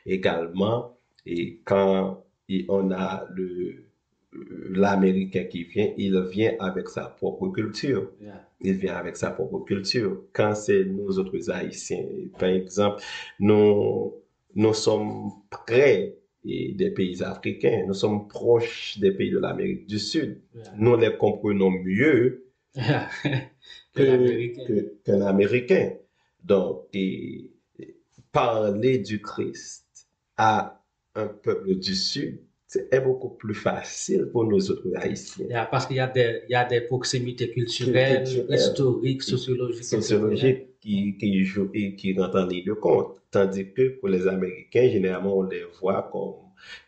Également, 0.07 0.97
et 1.27 1.61
quand 1.67 2.25
on 2.69 2.91
a 2.93 3.27
le 3.31 3.85
l'Américain 4.71 5.45
qui 5.45 5.65
vient, 5.65 5.93
il 5.97 6.21
vient 6.23 6.55
avec 6.59 6.89
sa 6.89 7.05
propre 7.05 7.49
culture. 7.49 8.11
Il 8.61 8.75
vient 8.75 8.97
avec 8.97 9.17
sa 9.17 9.31
propre 9.31 9.61
culture. 9.61 10.23
Quand 10.33 10.55
c'est 10.55 10.85
nous 10.85 11.19
autres 11.19 11.51
Haïtiens, 11.51 12.05
par 12.39 12.49
exemple, 12.49 13.03
nous, 13.39 14.15
nous 14.55 14.75
sommes 14.75 15.31
près 15.51 16.17
des 16.45 16.93
pays 16.95 17.23
africains, 17.23 17.85
nous 17.87 17.95
sommes 17.95 18.29
proches 18.29 18.99
des 18.99 19.13
pays 19.13 19.31
de 19.31 19.39
l'Amérique 19.39 19.87
du 19.87 19.99
Sud. 19.99 20.41
Nous 20.77 20.97
les 20.97 21.17
comprenons 21.17 21.71
mieux 21.71 22.45
qu'un 23.95 25.21
Américain. 25.23 25.93
Donc, 26.43 26.89
parler 28.33 28.99
du 28.99 29.23
Christ 29.23 30.09
à 30.37 30.83
un 31.15 31.29
peuple 31.29 31.77
du 31.77 31.95
Sud, 31.95 32.41
c'est 32.75 33.01
beaucoup 33.01 33.31
plus 33.31 33.55
facile 33.55 34.27
pour 34.33 34.45
nous 34.45 34.71
autres 34.71 34.89
Haïtiens. 34.97 35.67
parce 35.71 35.87
qu'il 35.87 35.97
y, 35.97 36.01
a 36.01 36.09
des, 36.09 36.43
il 36.49 36.53
y 36.53 36.55
a 36.55 36.65
des 36.65 36.81
proximités 36.81 37.51
culturelles, 37.51 38.25
historiques, 38.49 39.23
sociologiques. 39.23 39.85
Sociologiques 39.85 40.81
qui, 40.81 41.17
qui 41.17 41.45
jouent 41.45 41.71
et 41.73 41.95
qui 41.95 42.19
rentrent 42.19 42.41
en 42.41 42.47
ligne 42.47 42.65
de 42.65 42.73
compte. 42.73 43.21
Tandis 43.31 43.73
que 43.73 44.01
pour 44.01 44.09
les 44.09 44.27
Américains, 44.27 44.89
généralement, 44.89 45.39
on 45.39 45.43
les 45.43 45.65
voit 45.81 46.09
comme 46.13 46.35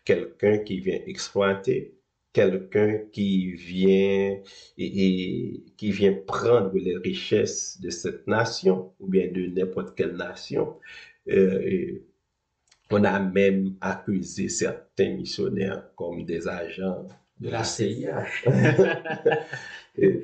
quelqu'un 0.03 0.57
qui 0.59 0.79
vient 0.79 0.99
exploiter, 1.07 1.95
quelqu'un 2.33 2.99
qui 3.13 3.53
vient 3.53 4.37
et, 4.77 5.63
qui 5.77 5.91
vient 5.91 6.15
prendre 6.27 6.73
les 6.73 6.97
richesses 6.97 7.79
de 7.79 7.89
cette 7.89 8.27
nation 8.27 8.91
ou 8.99 9.07
bien 9.07 9.31
de 9.31 9.47
n'importe 9.47 9.95
quelle 9.95 10.15
nation. 10.15 10.75
Euh, 11.29 11.99
on 12.89 13.03
a 13.03 13.19
même 13.19 13.75
accusé 13.81 14.49
certains 14.49 15.15
missionnaires 15.15 15.83
comme 15.95 16.25
des 16.25 16.47
agents 16.47 17.05
de 17.39 17.49
la 17.49 17.63
CIA. 17.63 18.25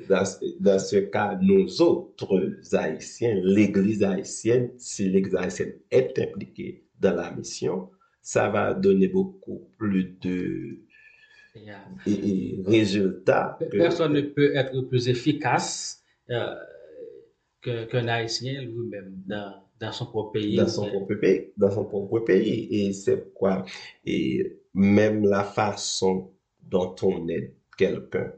dans, 0.08 0.78
ce 0.78 0.96
cas, 0.96 1.38
nous 1.40 1.82
autres 1.82 2.58
Haïtiens, 2.72 3.40
l'Église 3.42 4.02
haïtienne, 4.02 4.70
si 4.78 5.08
l'Église 5.08 5.36
haïtienne 5.36 5.74
est 5.90 6.18
impliquée 6.18 6.84
dans 7.00 7.14
la 7.14 7.30
mission, 7.32 7.90
ça 8.22 8.48
va 8.48 8.72
donner 8.74 9.08
beaucoup 9.08 9.68
plus 9.76 10.16
de 10.22 10.78
résultats. 12.66 13.58
Personne 13.70 14.14
ne 14.14 14.22
peut 14.22 14.56
être 14.56 14.80
plus 14.82 15.08
efficace 15.08 16.02
euh, 16.30 16.54
qu'un 17.62 18.08
Haïtien 18.08 18.62
lui-même 18.62 19.22
dans 19.26 19.63
dans 19.80 19.92
son 19.92 20.06
propre 20.06 20.32
pays. 20.32 20.56
Dans 20.56 20.68
son 20.68 20.88
propre 20.88 21.14
pays. 21.14 21.52
Dans 21.56 21.70
son 21.70 21.84
propre 21.84 22.20
pays. 22.20 22.68
Et 22.70 22.92
c'est 22.92 23.32
quoi? 23.34 23.64
Et 24.04 24.58
même 24.72 25.26
la 25.26 25.44
façon 25.44 26.32
dont 26.62 26.94
on 27.02 27.28
aide 27.28 27.54
quelqu'un, 27.76 28.32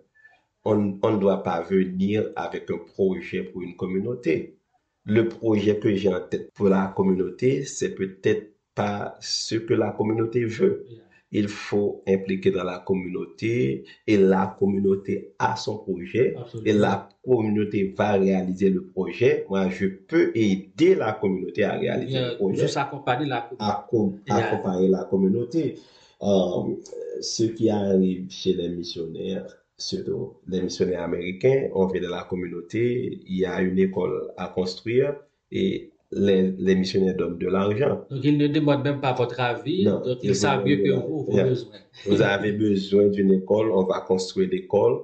on 0.64 0.76
ne 0.76 1.18
doit 1.18 1.42
pas 1.42 1.62
venir 1.62 2.32
avec 2.34 2.70
un 2.70 2.78
projet 2.78 3.44
pour 3.44 3.62
une 3.62 3.76
communauté. 3.76 4.58
Le 5.04 5.28
projet 5.28 5.78
que 5.78 5.94
j'ai 5.94 6.12
en 6.12 6.20
tête 6.20 6.52
pour 6.52 6.68
la 6.68 6.92
communauté, 6.96 7.64
c'est 7.64 7.94
peut-être 7.94 8.52
pas 8.74 9.16
ce 9.20 9.54
que 9.54 9.74
la 9.74 9.92
communauté 9.92 10.44
veut 10.44 10.84
il 11.32 11.48
faut 11.48 12.02
impliquer 12.06 12.50
dans 12.50 12.64
la 12.64 12.78
communauté 12.78 13.84
et 14.06 14.16
la 14.16 14.56
communauté 14.58 15.34
a 15.38 15.56
son 15.56 15.78
projet 15.78 16.34
et 16.64 16.72
la 16.72 17.08
communauté 17.24 17.94
va 17.96 18.12
réaliser 18.12 18.70
le 18.70 18.84
projet. 18.84 19.44
Moi, 19.48 19.68
je 19.70 19.86
peux 19.86 20.30
aider 20.34 20.94
la 20.94 21.12
communauté 21.12 21.64
à 21.64 21.72
réaliser 21.72 22.20
le 22.20 22.36
projet. 22.36 22.62
Juste 22.62 22.76
accompagner 22.76 23.26
la 23.26 23.50
communauté. 23.90 24.32
accompagner 24.32 24.88
la 24.88 25.04
communauté. 25.04 25.74
Euh, 26.22 26.74
ce 27.20 27.44
qui 27.44 27.68
arrive 27.68 28.30
chez 28.30 28.54
les 28.54 28.68
missionnaires, 28.68 29.46
surtout 29.76 30.34
les 30.48 30.62
missionnaires 30.62 31.02
américains, 31.02 31.68
on 31.74 31.86
vient 31.86 32.00
de 32.00 32.08
la 32.08 32.24
communauté, 32.24 33.20
il 33.26 33.36
y 33.36 33.44
a 33.44 33.60
une 33.60 33.78
école 33.78 34.32
à 34.36 34.48
construire 34.48 35.14
et 35.50 35.90
les, 36.12 36.74
missionnaires 36.74 37.16
donnent 37.16 37.38
de 37.38 37.48
l'argent. 37.48 38.06
Donc, 38.10 38.24
ils 38.24 38.36
ne 38.36 38.46
demandent 38.46 38.84
même 38.84 39.00
pas 39.00 39.12
votre 39.12 39.40
avis. 39.40 39.84
donc, 39.84 40.18
ils 40.22 40.36
savent 40.36 40.64
mieux 40.64 40.76
que 40.76 40.92
vous, 40.92 41.24
vos 41.24 41.32
besoins. 41.32 41.72
Vous 42.06 42.22
avez 42.22 42.52
besoin 42.52 43.08
d'une 43.08 43.32
école, 43.32 43.70
on 43.72 43.84
va 43.84 44.00
construire 44.00 44.48
l'école. 44.50 45.02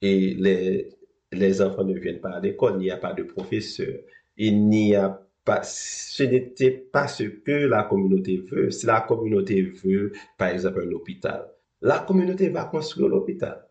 Et 0.00 0.34
les, 0.34 0.88
les 1.32 1.62
enfants 1.62 1.84
ne 1.84 1.98
viennent 1.98 2.20
pas 2.20 2.30
à 2.30 2.40
l'école, 2.40 2.74
il 2.78 2.84
n'y 2.84 2.90
a 2.90 2.96
pas 2.96 3.12
de 3.12 3.22
professeur. 3.22 3.98
Il 4.36 4.68
n'y 4.68 4.94
a 4.94 5.22
pas, 5.44 5.62
ce 5.62 6.22
n'était 6.22 6.70
pas 6.70 7.08
ce 7.08 7.24
que 7.24 7.52
la 7.52 7.84
communauté 7.84 8.38
veut. 8.38 8.70
Si 8.70 8.86
la 8.86 9.00
communauté 9.00 9.62
veut, 9.62 10.12
par 10.38 10.48
exemple, 10.48 10.84
un 10.86 10.92
hôpital, 10.92 11.48
la 11.80 11.98
communauté 12.00 12.48
va 12.48 12.64
construire 12.64 13.08
l'hôpital. 13.08 13.66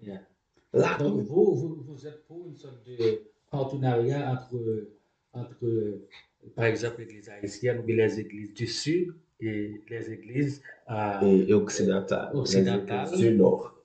Donc, 0.74 1.22
vous, 1.22 1.56
vous, 1.56 1.84
vous, 1.86 2.08
êtes 2.08 2.26
pour 2.28 2.48
une 2.48 2.56
sorte 2.56 2.86
de 2.86 3.22
partenariat 3.50 4.32
entre, 4.32 4.88
entre 5.34 6.00
par 6.56 6.66
exemple, 6.66 7.02
l'église 7.02 7.30
haïtienne 7.30 7.80
ou 7.80 7.88
les 7.88 8.20
églises 8.20 8.54
du 8.54 8.68
sud 8.68 9.14
et 9.40 9.82
les 9.90 10.12
églises 10.12 10.62
euh, 10.90 11.54
occidentales, 11.54 12.32
occidentales 12.36 13.16
du 13.18 13.32
nord. 13.32 13.76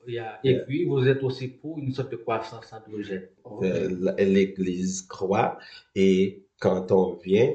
Et 0.43 0.59
puis, 0.65 0.85
vous 0.85 1.07
êtes 1.07 1.23
aussi 1.23 1.49
pour 1.49 1.79
une 1.79 1.93
sorte 1.93 2.11
de 2.11 2.15
croissance 2.17 2.71
androgène. 2.71 3.27
Euh, 3.63 4.13
l'église 4.17 5.01
croit 5.01 5.57
et 5.95 6.43
quand 6.59 6.91
on 6.91 7.15
vient, 7.15 7.53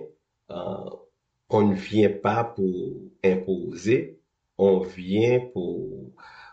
euh, 0.50 0.90
on 1.48 1.68
ne 1.68 1.74
vient 1.74 2.10
pas 2.10 2.44
pour 2.44 3.00
imposer, 3.24 4.20
on 4.58 4.80
vient 4.80 5.40
pour, 5.52 6.12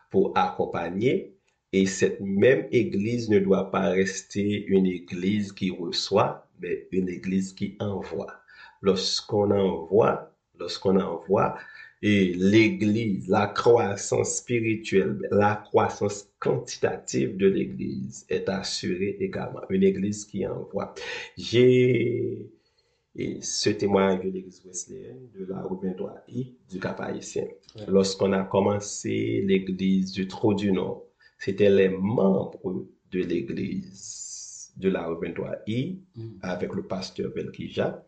pour 0.09 0.31
accompagner 0.37 1.35
Et 1.71 1.85
cette 1.85 2.19
même 2.21 2.67
église 2.71 3.29
ne 3.29 3.39
doit 3.39 3.69
pas 3.71 3.89
rester 3.89 4.65
une 4.65 4.85
église 4.87 5.51
qui 5.51 5.69
reçoit, 5.71 6.47
mais 6.59 6.87
une 6.91 7.09
église 7.09 7.53
qui 7.53 7.77
envoie. 7.79 8.38
Lorsqu'on 8.81 9.51
envoie, 9.51 10.31
lorsqu'on 10.57 10.99
envoie, 10.99 11.57
et 12.01 12.33
l'église, 12.33 13.27
la 13.27 13.47
croissance 13.47 14.37
spirituelle, 14.37 15.19
la 15.31 15.55
croissance 15.55 16.29
quantitative 16.39 17.35
de 17.35 17.47
l'église 17.47 18.25
est 18.29 18.47
assurée 18.47 19.17
également. 19.19 19.61
Une 19.69 19.83
église 19.83 20.25
qui 20.25 20.47
envoie. 20.47 20.93
J'ai 21.37 22.49
ce 23.41 23.69
témoignage 23.71 24.23
de 24.23 24.29
l'église 24.29 24.63
wesleyenne 24.65 25.27
de 25.37 25.45
la 25.45 25.61
rue 25.61 25.75
23I 25.75 26.53
du 26.71 26.79
Cap 26.79 27.01
Haïtien. 27.01 27.47
Lorsqu'on 27.87 28.31
a 28.31 28.43
commencé 28.43 29.43
l'église 29.45 30.13
du 30.13 30.27
Trou 30.27 30.53
du 30.53 30.71
Nord, 30.71 31.03
c'était 31.37 31.69
les 31.69 31.89
membres 31.89 32.85
de 33.11 33.19
l'église 33.19 34.71
de 34.77 34.89
la 34.89 35.05
rue 35.07 35.27
23I 35.27 35.97
avec 36.41 36.73
le 36.73 36.83
pasteur 36.83 37.31
Belkija 37.35 38.05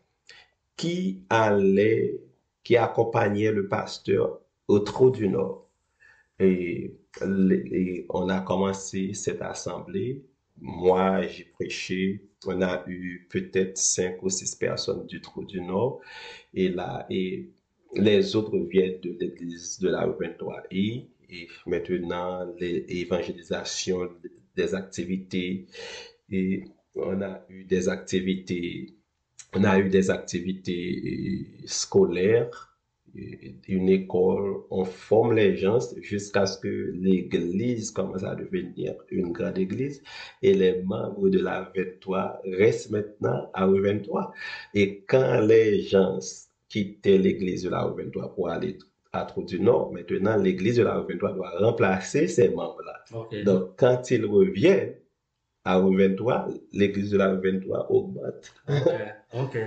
qui 0.82 1.24
allaient, 1.30 2.20
qui 2.64 2.76
accompagnaient 2.76 3.52
le 3.52 3.68
pasteur 3.68 4.40
au 4.68 4.80
Trou 4.80 5.12
du 5.12 5.30
Nord. 5.30 5.70
Et, 6.40 6.98
et 7.22 8.06
on 8.10 8.30
a 8.30 8.42
commencé 8.42 9.14
cette 9.14 9.44
assemblée. 9.44 10.26
Moi, 10.60 11.22
j'ai 11.28 11.44
prêché 11.46 12.32
on 12.48 12.62
a 12.64 12.84
eu 12.88 13.28
peut-être 13.30 13.78
cinq 13.78 14.24
ou 14.24 14.30
six 14.30 14.56
personnes 14.56 15.06
du 15.06 15.22
Trou 15.22 15.46
du 15.46 15.62
Nord. 15.62 16.02
Et 16.56 16.70
là, 16.70 17.06
et 17.10 17.50
les 17.94 18.36
autres 18.36 18.58
viennent 18.58 19.00
de 19.02 19.16
l'église 19.20 19.80
de 19.80 19.90
la 19.90 20.08
23i. 20.08 21.06
Et 21.30 21.48
maintenant, 21.68 22.52
l'évangélisation 22.60 24.10
des 24.56 24.74
activités. 24.74 25.68
Et 26.32 26.64
on 26.96 27.22
a 27.22 27.46
eu 27.50 27.64
des 27.64 27.88
activités, 27.88 28.96
on 29.54 29.64
a 29.64 29.80
eu 29.80 29.90
des 29.90 30.10
activités 30.10 31.48
scolaires 31.66 32.72
une 33.68 33.90
école, 33.90 34.62
on 34.70 34.86
forme 34.86 35.34
les 35.34 35.58
gens 35.58 35.80
jusqu'à 36.02 36.46
ce 36.46 36.58
que 36.58 36.92
l'église 36.94 37.92
commence 37.92 38.24
à 38.24 38.36
devenir 38.36 38.96
une 39.10 39.32
grande 39.32 39.58
église 39.58 40.02
et 40.42 40.54
les 40.54 40.82
membres 40.84 41.30
de 41.30 41.40
la 41.40 41.72
23 41.76 42.42
restent 42.46 42.92
maintenant 42.92 43.50
à 43.54 43.68
23. 43.68 44.34
Et 44.74 45.04
quand 45.08 45.42
les 45.42 45.82
gens 45.82 46.20
quittaient 46.70 47.18
l'église 47.18 47.64
de 47.64 47.70
la 47.70 47.86
23 47.86 48.34
pour 48.34 48.50
aller 48.50 48.78
à 49.12 49.26
Trou 49.26 49.44
du 49.44 49.60
Nord, 49.60 49.92
maintenant 49.92 50.38
l'église 50.38 50.78
de 50.78 50.84
la 50.84 51.00
23 51.02 51.34
doit 51.34 51.52
remplacer 51.60 52.28
ces 52.28 52.50
membres-là. 52.50 53.44
Donc 53.44 53.74
quand 53.78 54.10
ils 54.12 54.26
reviennent, 54.26 54.96
à 55.64 55.80
23, 55.80 56.48
l'église 56.74 57.12
de 57.12 57.18
la 57.18 57.36
23 57.36 57.92
augmente. 57.92 58.54
OK. 59.34 59.58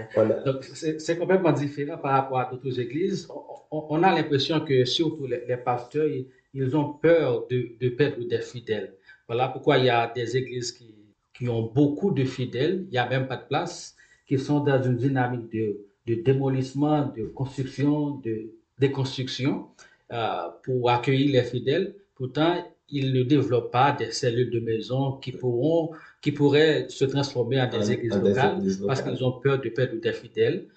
Donc, 0.44 0.64
c'est 0.64 1.18
complètement 1.18 1.52
différent 1.52 1.96
par 1.96 2.12
rapport 2.12 2.38
à 2.38 2.50
d'autres 2.50 2.78
églises. 2.78 3.28
On, 3.70 4.02
a 4.02 4.14
l'impression 4.14 4.60
que 4.60 4.84
surtout 4.84 5.26
les, 5.26 5.56
pasteurs, 5.56 6.06
ils, 6.52 6.76
ont 6.76 6.92
peur 6.92 7.46
de, 7.48 7.70
de, 7.80 7.88
perdre 7.88 8.24
des 8.28 8.40
fidèles. 8.40 8.94
Voilà 9.26 9.48
pourquoi 9.48 9.78
il 9.78 9.86
y 9.86 9.90
a 9.90 10.12
des 10.14 10.36
églises 10.36 10.72
qui, 10.72 10.94
qui 11.32 11.48
ont 11.48 11.62
beaucoup 11.62 12.10
de 12.10 12.24
fidèles, 12.24 12.84
il 12.86 12.90
n'y 12.90 12.98
a 12.98 13.08
même 13.08 13.26
pas 13.26 13.36
de 13.36 13.46
place, 13.46 13.96
qui 14.26 14.38
sont 14.38 14.60
dans 14.60 14.82
une 14.82 14.96
dynamique 14.96 15.50
de, 15.52 15.80
de 16.06 16.22
démolissement, 16.22 17.12
de 17.16 17.24
construction, 17.26 18.16
de 18.18 18.52
déconstruction 18.78 19.68
euh, 20.12 20.48
pour 20.62 20.90
accueillir 20.90 21.32
les 21.32 21.42
fidèles. 21.42 21.94
Pourtant, 22.14 22.64
ils 22.88 23.12
ne 23.12 23.22
développent 23.22 23.72
pas 23.72 23.92
des 23.92 24.12
cellules 24.12 24.50
de 24.50 24.60
maison 24.60 25.12
qui 25.12 25.32
pourront, 25.32 25.90
qui 26.20 26.32
pourraient 26.32 26.86
se 26.88 27.04
transformer 27.04 27.60
en 27.60 27.68
des, 27.68 27.92
églises, 27.92 28.16
locales 28.16 28.62
parce 28.86 29.02
qu'ils 29.02 29.24
ont 29.24 29.32
peur 29.32 29.60
de 29.60 29.68
perdre 29.68 30.00
des 30.00 30.12
fidèles. 30.12 30.68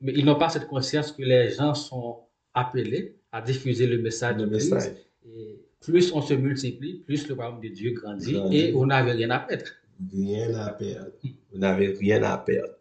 mais 0.00 0.12
ils 0.14 0.24
n'ont 0.24 0.38
pas 0.38 0.48
cette 0.48 0.66
conscience 0.66 1.12
que 1.12 1.22
les 1.22 1.50
gens 1.50 1.74
sont 1.74 2.18
appelés 2.54 3.16
à 3.32 3.40
diffuser 3.40 3.86
le 3.86 3.98
message 3.98 4.36
de 4.36 4.46
Christ. 4.46 4.74
Et 5.26 5.60
plus 5.80 6.12
on 6.12 6.22
se 6.22 6.34
multiplie, 6.34 7.02
plus 7.06 7.28
le 7.28 7.34
royaume 7.34 7.60
de 7.60 7.68
Dieu 7.68 7.92
grandit, 7.92 8.40
et 8.52 8.74
on 8.74 8.86
n'avait 8.86 9.12
rien 9.12 9.30
à 9.30 9.40
perdre. 9.40 9.64
Rien 10.12 10.54
à 10.54 10.70
perdre. 10.70 11.10
Vous 11.52 11.58
n'avez 11.58 11.88
rien 11.88 12.22
à 12.22 12.38
perdre. 12.38 12.74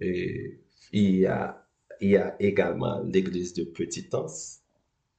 Et 0.00 0.58
il 0.92 1.16
y 1.16 1.26
a, 1.26 1.64
il 2.00 2.10
y 2.10 2.16
a 2.16 2.34
également 2.40 3.02
l'église 3.02 3.52
de 3.54 3.64
Petitance 3.64 4.61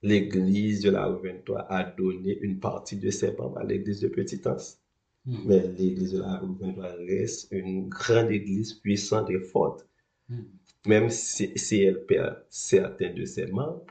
l'Église 0.04 0.82
de 0.82 0.90
la 0.90 1.08
23 1.08 1.66
a 1.70 1.82
donné 1.82 2.38
une 2.42 2.60
partie 2.60 2.96
de 2.96 3.10
ses 3.10 3.32
membres 3.32 3.58
à 3.58 3.64
l'Église 3.64 4.00
de 4.00 4.08
Petitance. 4.08 4.78
Hmm. 5.24 5.38
Mais 5.46 5.66
l'Église 5.78 6.12
de 6.12 6.20
la 6.20 6.40
23 6.42 6.84
reste 7.08 7.48
une 7.50 7.88
grande 7.88 8.30
Église 8.30 8.74
puissante 8.74 9.30
et 9.30 9.40
forte. 9.40 9.88
Hmm. 10.28 10.42
Même 10.86 11.08
si, 11.08 11.82
elle 11.82 12.04
perd 12.04 12.44
certains 12.50 13.14
de 13.14 13.24
ses 13.24 13.46
membres, 13.46 13.86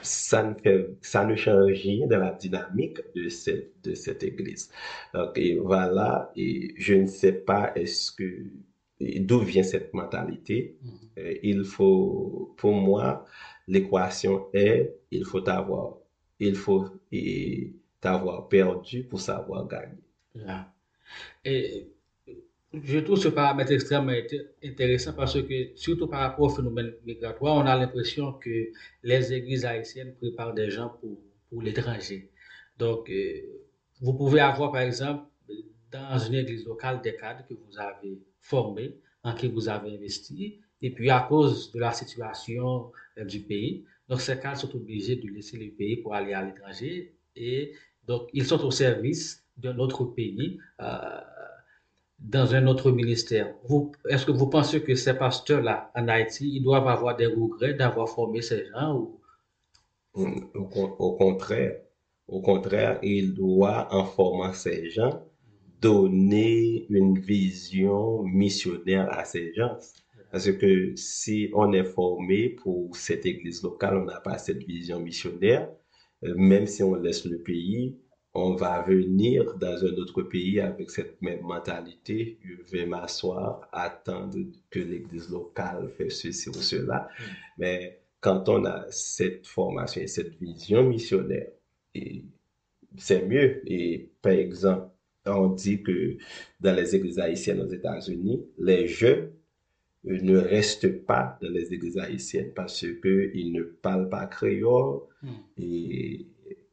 ça 0.00 0.42
ne, 0.42 0.54
fait, 0.54 0.90
ça 1.00 1.24
ne 1.24 1.36
change 1.36 1.70
rien 1.70 2.08
dans 2.08 2.18
la 2.18 2.32
dynamique 2.32 2.98
de 3.14 3.28
cette, 3.28 3.80
de 3.84 3.94
cette 3.94 4.24
Église. 4.24 4.70
Donc, 5.14 5.38
voilà, 5.62 6.32
et 6.34 6.74
je 6.76 6.94
ne 6.94 7.06
sais 7.06 7.32
pas 7.32 7.72
est-ce 7.76 8.10
que 8.10 8.44
d'où 9.00 9.40
vient 9.40 9.62
cette 9.62 9.94
mentalité. 9.94 10.76
Hmm. 10.82 10.88
Euh, 11.18 11.34
il 11.42 11.64
faut, 11.64 12.54
pour 12.56 12.72
moi, 12.72 13.24
l'équation 13.66 14.48
est, 14.52 14.94
il 15.10 15.24
faut 15.24 15.46
avoir, 15.48 15.98
il 16.38 16.54
faut 16.56 16.88
t'avoir 18.00 18.48
perdu 18.48 19.04
pour 19.04 19.20
savoir 19.20 19.66
gagner. 19.66 20.02
Et 21.44 21.88
je 22.82 22.98
trouve 22.98 23.18
ce 23.18 23.28
paramètre 23.28 23.72
extrêmement 23.72 24.12
intéressant 24.62 25.12
parce 25.12 25.40
que, 25.40 25.76
surtout 25.76 26.08
par 26.08 26.20
rapport 26.20 26.46
au 26.46 26.48
phénomène 26.48 26.92
migratoire, 27.06 27.56
on 27.56 27.66
a 27.66 27.76
l'impression 27.76 28.32
que 28.32 28.68
les 29.02 29.32
églises 29.32 29.64
haïtiennes 29.64 30.14
préparent 30.16 30.54
des 30.54 30.70
gens 30.70 30.90
pour, 31.00 31.18
pour 31.48 31.62
l'étranger. 31.62 32.30
Donc, 32.78 33.10
euh, 33.10 33.40
vous 34.00 34.14
pouvez 34.14 34.40
avoir, 34.40 34.72
par 34.72 34.80
exemple, 34.82 35.24
dans 35.92 36.18
une 36.18 36.34
église 36.34 36.64
locale 36.66 37.00
des 37.00 37.14
cadres 37.16 37.46
que 37.48 37.54
vous 37.54 37.78
avez 37.78 38.18
formés, 38.40 38.96
en 39.22 39.34
qui 39.34 39.48
vous 39.48 39.68
avez 39.68 39.94
investi, 39.94 40.60
et 40.84 40.90
puis, 40.90 41.08
à 41.08 41.20
cause 41.20 41.72
de 41.72 41.80
la 41.80 41.92
situation 41.92 42.92
euh, 43.16 43.24
du 43.24 43.40
pays, 43.40 43.86
donc 44.06 44.20
ces 44.20 44.38
cadres 44.38 44.58
sont 44.58 44.76
obligés 44.76 45.16
de 45.16 45.26
laisser 45.28 45.56
le 45.56 45.70
pays 45.70 45.96
pour 45.96 46.12
aller 46.14 46.34
à 46.34 46.44
l'étranger. 46.44 47.16
Et 47.34 47.72
donc, 48.06 48.28
ils 48.34 48.44
sont 48.44 48.62
au 48.62 48.70
service 48.70 49.42
d'un 49.56 49.78
autre 49.78 50.04
pays, 50.04 50.58
euh, 50.82 51.20
dans 52.18 52.54
un 52.54 52.66
autre 52.66 52.90
ministère. 52.90 53.54
Est-ce 54.10 54.26
que 54.26 54.32
vous 54.32 54.50
pensez 54.50 54.82
que 54.82 54.94
ces 54.94 55.14
pasteurs-là, 55.14 55.90
en 55.94 56.06
Haïti, 56.06 56.54
ils 56.54 56.62
doivent 56.62 56.88
avoir 56.88 57.16
des 57.16 57.28
regrets 57.28 57.72
d'avoir 57.72 58.10
formé 58.10 58.42
ces 58.42 58.66
gens 58.66 58.94
ou... 58.94 59.20
Au, 60.12 61.16
contraire, 61.16 61.80
au 62.28 62.42
contraire, 62.42 62.98
ils 63.02 63.32
doivent, 63.32 63.88
en 63.90 64.04
formant 64.04 64.52
ces 64.52 64.90
gens, 64.90 65.22
donner 65.80 66.86
une 66.90 67.18
vision 67.18 68.22
missionnaire 68.22 69.08
à 69.10 69.24
ces 69.24 69.54
gens. 69.54 69.78
Parce 70.34 70.50
que 70.50 70.96
si 70.96 71.48
on 71.54 71.72
est 71.72 71.84
formé 71.84 72.48
pour 72.48 72.96
cette 72.96 73.24
église 73.24 73.62
locale, 73.62 73.98
on 73.98 74.04
n'a 74.04 74.18
pas 74.18 74.36
cette 74.36 74.64
vision 74.64 74.98
missionnaire, 74.98 75.70
euh, 76.24 76.34
même 76.36 76.66
si 76.66 76.82
on 76.82 76.96
laisse 76.96 77.24
le 77.24 77.38
pays, 77.38 77.96
on 78.34 78.56
va 78.56 78.82
venir 78.82 79.54
dans 79.58 79.84
un 79.84 79.92
autre 79.92 80.22
pays 80.22 80.58
avec 80.58 80.90
cette 80.90 81.22
même 81.22 81.42
mentalité. 81.42 82.40
Je 82.42 82.76
vais 82.76 82.84
m'asseoir, 82.84 83.68
attendre 83.70 84.36
que 84.70 84.80
l'église 84.80 85.30
locale 85.30 85.88
fasse 85.96 86.22
ceci 86.22 86.48
ou 86.48 86.54
cela. 86.54 87.08
Mm. 87.20 87.22
Mais 87.58 88.00
quand 88.18 88.48
on 88.48 88.64
a 88.64 88.86
cette 88.90 89.46
formation 89.46 90.00
et 90.02 90.08
cette 90.08 90.34
vision 90.40 90.82
missionnaire, 90.82 91.52
c'est 92.96 93.24
mieux. 93.24 93.62
Et 93.70 94.10
par 94.20 94.32
exemple, 94.32 94.88
on 95.26 95.50
dit 95.50 95.80
que 95.80 96.16
dans 96.58 96.74
les 96.74 96.96
églises 96.96 97.20
haïtiennes 97.20 97.60
aux 97.60 97.72
États-Unis, 97.72 98.44
les 98.58 98.88
jeunes 98.88 99.30
ne 100.04 100.36
restent 100.38 101.04
pas 101.04 101.38
dans 101.40 101.50
les 101.50 101.72
églises 101.72 101.98
haïtiennes 101.98 102.52
parce 102.54 102.84
qu'ils 103.02 103.52
ne 103.52 103.62
parlent 103.62 104.08
pas 104.08 104.26
créole 104.26 105.00
hmm. 105.22 105.28
et 105.58 106.26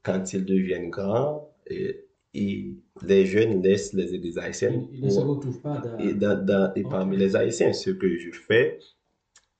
quand 0.04 0.34
ils 0.34 0.46
deviennent 0.46 0.89
grands, 0.89 1.50
et, 1.67 2.06
les 3.04 3.26
jeunes 3.26 3.62
laissent 3.62 3.94
les 3.94 4.15
églises 4.15 4.38
haïtiennes. 4.38 4.88
Ils, 4.94 5.04
ne 5.04 5.10
se 5.10 5.20
retrouvent 5.20 5.60
pas 5.60 5.82
dans... 5.82 6.74
et, 6.76 6.84
parmi 6.84 7.17
les 7.17 7.36
haïtiens. 7.36 7.74
Ce 7.74 7.89
que 7.89 8.17
je 8.17 8.32
fais, 8.32 8.80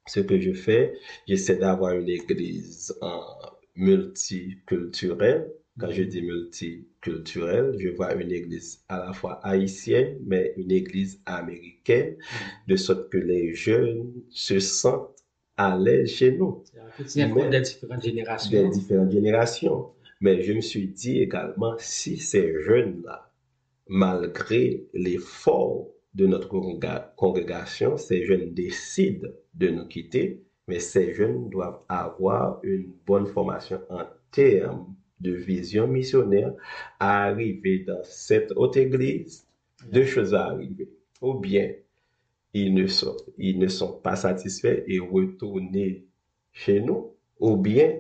ce 0.08 0.22
que 0.22 0.40
je 0.40 0.54
fais, 0.54 0.94
j'essaie 1.28 1.58
d'avoir 1.58 1.94
une 1.94 2.08
église 2.08 2.98
multiculturelle 3.76 5.52
quand 5.80 5.90
je 5.90 6.04
dis 6.04 6.22
multiculturel, 6.22 7.76
je 7.80 7.90
vois 7.90 8.14
une 8.14 8.32
église 8.32 8.84
à 8.90 9.00
la 9.00 9.14
fois 9.14 9.40
haïtienne, 9.44 10.18
mais 10.26 10.54
une 10.58 10.72
église 10.72 11.22
américaine, 11.26 12.18
de 12.68 12.76
sorte 12.76 13.10
que 13.10 13.18
les 13.18 13.54
jeunes 13.54 14.12
se 14.30 14.60
sentent 14.60 15.24
à 15.58 15.78
l'aise 15.78 16.10
chez 16.10 16.32
nous. 16.34 16.64
Il 17.16 17.22
y 17.22 17.22
a 17.22 17.50
des 17.50 17.62
différentes 17.62 18.04
générations. 18.04 18.52
Des 18.52 18.70
différentes 18.70 19.12
générations. 19.12 19.90
Mais 20.20 20.42
je 20.44 20.54
me 20.54 20.62
suis 20.62 20.88
dit 20.88 21.20
également, 21.20 21.76
si 21.80 22.18
ces 22.18 22.62
jeunes-là, 22.62 23.32
malgré 23.88 24.86
l'effort 24.94 25.88
de 26.14 26.28
notre 26.28 26.50
congrégation, 27.16 27.98
ces 27.98 28.24
jeunes 28.26 28.54
décident 28.54 29.30
de 29.54 29.70
nous 29.70 29.88
quitter, 29.88 30.44
mais 30.68 30.80
ces 30.80 31.14
jeunes 31.14 31.50
doivent 31.50 31.82
avoir 31.90 32.60
une 32.64 32.94
bonne 33.06 33.26
formation 33.26 33.82
en 33.90 34.04
termes 34.32 34.96
de 35.22 35.34
vision 35.34 35.88
missionnaire 35.88 36.54
à 37.00 37.26
arriver 37.26 37.80
dans 37.80 38.04
cette 38.04 38.52
haute 38.56 38.78
église. 38.78 39.48
Deux 39.92 40.06
choses 40.06 40.34
à 40.34 40.48
arriver. 40.48 40.90
Ou 41.22 41.36
bien, 41.36 41.74
ils 42.54 42.74
ne 42.74 42.88
sont, 42.88 43.18
ils 43.38 43.58
ne 43.60 43.68
sont 43.68 43.94
pas 43.94 44.16
satisfaits 44.16 44.84
et 44.88 45.00
retournent 45.00 45.72
chez 46.52 46.82
nous, 46.82 47.16
ou 47.40 47.56
bien 47.58 48.00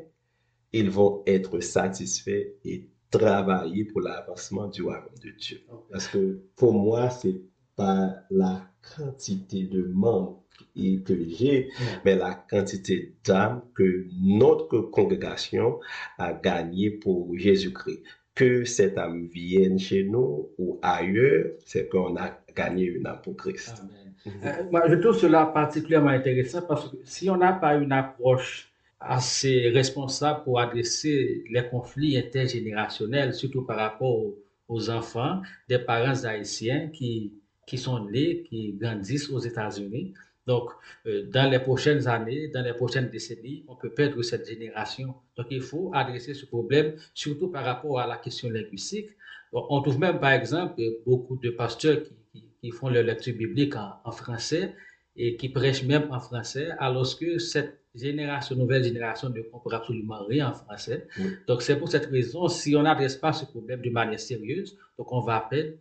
ils 0.73 0.89
vont 0.89 1.23
être 1.25 1.59
satisfaits 1.59 2.47
et 2.65 2.87
travailler 3.09 3.85
pour 3.85 4.01
l'avancement 4.01 4.67
du 4.67 4.83
royaume 4.83 5.17
de 5.23 5.31
Dieu. 5.31 5.61
Parce 5.91 6.07
que 6.07 6.41
pour 6.55 6.73
moi, 6.73 7.09
c'est 7.09 7.41
pas 7.75 8.15
la 8.29 8.70
quantité 8.95 9.63
de 9.63 9.83
membres 9.83 10.41
que 10.75 11.17
j'ai, 11.27 11.69
mais 12.05 12.15
la 12.15 12.33
quantité 12.33 13.13
d'âmes 13.25 13.61
que 13.73 14.07
notre 14.21 14.79
congrégation 14.79 15.79
a 16.17 16.33
gagné 16.33 16.91
pour 16.91 17.35
Jésus-Christ. 17.35 18.03
Que 18.33 18.63
cette 18.63 18.97
âme 18.97 19.27
vienne 19.27 19.77
chez 19.77 20.03
nous 20.03 20.49
ou 20.57 20.79
ailleurs, 20.81 21.47
c'est 21.65 21.89
qu'on 21.89 22.15
a 22.15 22.37
gagné 22.55 22.85
une 22.85 23.05
âme 23.05 23.19
pour 23.21 23.35
Christ. 23.35 23.83
Euh, 24.25 24.63
moi, 24.71 24.83
je 24.87 24.95
trouve 24.95 25.17
cela 25.17 25.45
particulièrement 25.47 26.09
intéressant 26.09 26.61
parce 26.61 26.89
que 26.89 26.97
si 27.03 27.29
on 27.29 27.37
n'a 27.37 27.53
pas 27.53 27.75
une 27.75 27.91
approche 27.91 28.71
assez 28.99 29.69
responsable 29.69 30.43
pour 30.43 30.59
adresser 30.59 31.43
les 31.49 31.67
conflits 31.67 32.17
intergénérationnels, 32.17 33.33
surtout 33.33 33.63
par 33.63 33.77
rapport 33.77 34.21
aux, 34.67 34.89
enfants 34.89 35.41
des 35.67 35.79
parents 35.79 36.23
haïtiens 36.23 36.87
qui, 36.93 37.33
qui 37.71 37.77
sont 37.77 37.99
nés, 38.13 38.43
qui 38.47 38.73
grandissent 38.73 39.29
aux 39.29 39.39
États-Unis. 39.39 40.13
Donc, 40.45 40.67
euh, 41.05 41.23
dans 41.35 41.49
les 41.49 41.59
prochaines 41.59 42.07
années, 42.07 42.49
dans 42.49 42.63
les 42.69 42.73
prochaines 42.73 43.09
décennies, 43.09 43.63
on 43.67 43.75
peut 43.75 43.93
perdre 43.99 44.21
cette 44.23 44.45
génération. 44.47 45.15
Donc, 45.37 45.47
il 45.49 45.61
faut 45.61 45.91
adresser 45.93 46.33
ce 46.33 46.45
problème, 46.45 46.95
surtout 47.13 47.49
par 47.49 47.63
rapport 47.63 47.99
à 47.99 48.07
la 48.07 48.17
question 48.17 48.49
linguistique. 48.49 49.09
On 49.53 49.81
trouve 49.81 49.99
même, 49.99 50.19
par 50.19 50.31
exemple, 50.31 50.81
beaucoup 51.05 51.37
de 51.37 51.49
pasteurs 51.49 52.03
qui 52.03 52.13
qui 52.61 52.71
font 52.71 52.89
leur 52.89 53.03
lecture 53.03 53.35
biblique 53.35 53.75
en, 53.75 54.11
français 54.11 54.75
et 55.15 55.35
qui 55.35 55.49
prêchent 55.49 55.83
même 55.83 56.07
en 56.11 56.19
français, 56.19 56.69
alors 56.79 57.07
que 57.19 57.39
cette 57.39 57.79
génération, 57.93 58.55
nouvelle 58.55 58.83
génération 58.83 59.29
ne 59.29 59.41
comprend 59.41 59.71
absolument 59.71 60.23
rien 60.25 60.49
en 60.49 60.53
français. 60.53 61.07
Donc 61.47 61.61
c'est 61.61 61.77
pour 61.77 61.89
cette 61.89 62.05
raison, 62.05 62.47
si 62.47 62.75
on 62.75 62.83
n'adresse 62.83 63.17
pas 63.17 63.33
ce 63.33 63.45
problème 63.45 63.81
de 63.81 63.89
manière 63.89 64.19
sérieuse, 64.19 64.77
donc 64.97 65.11
on 65.11 65.21
va 65.21 65.37
appeler 65.37 65.77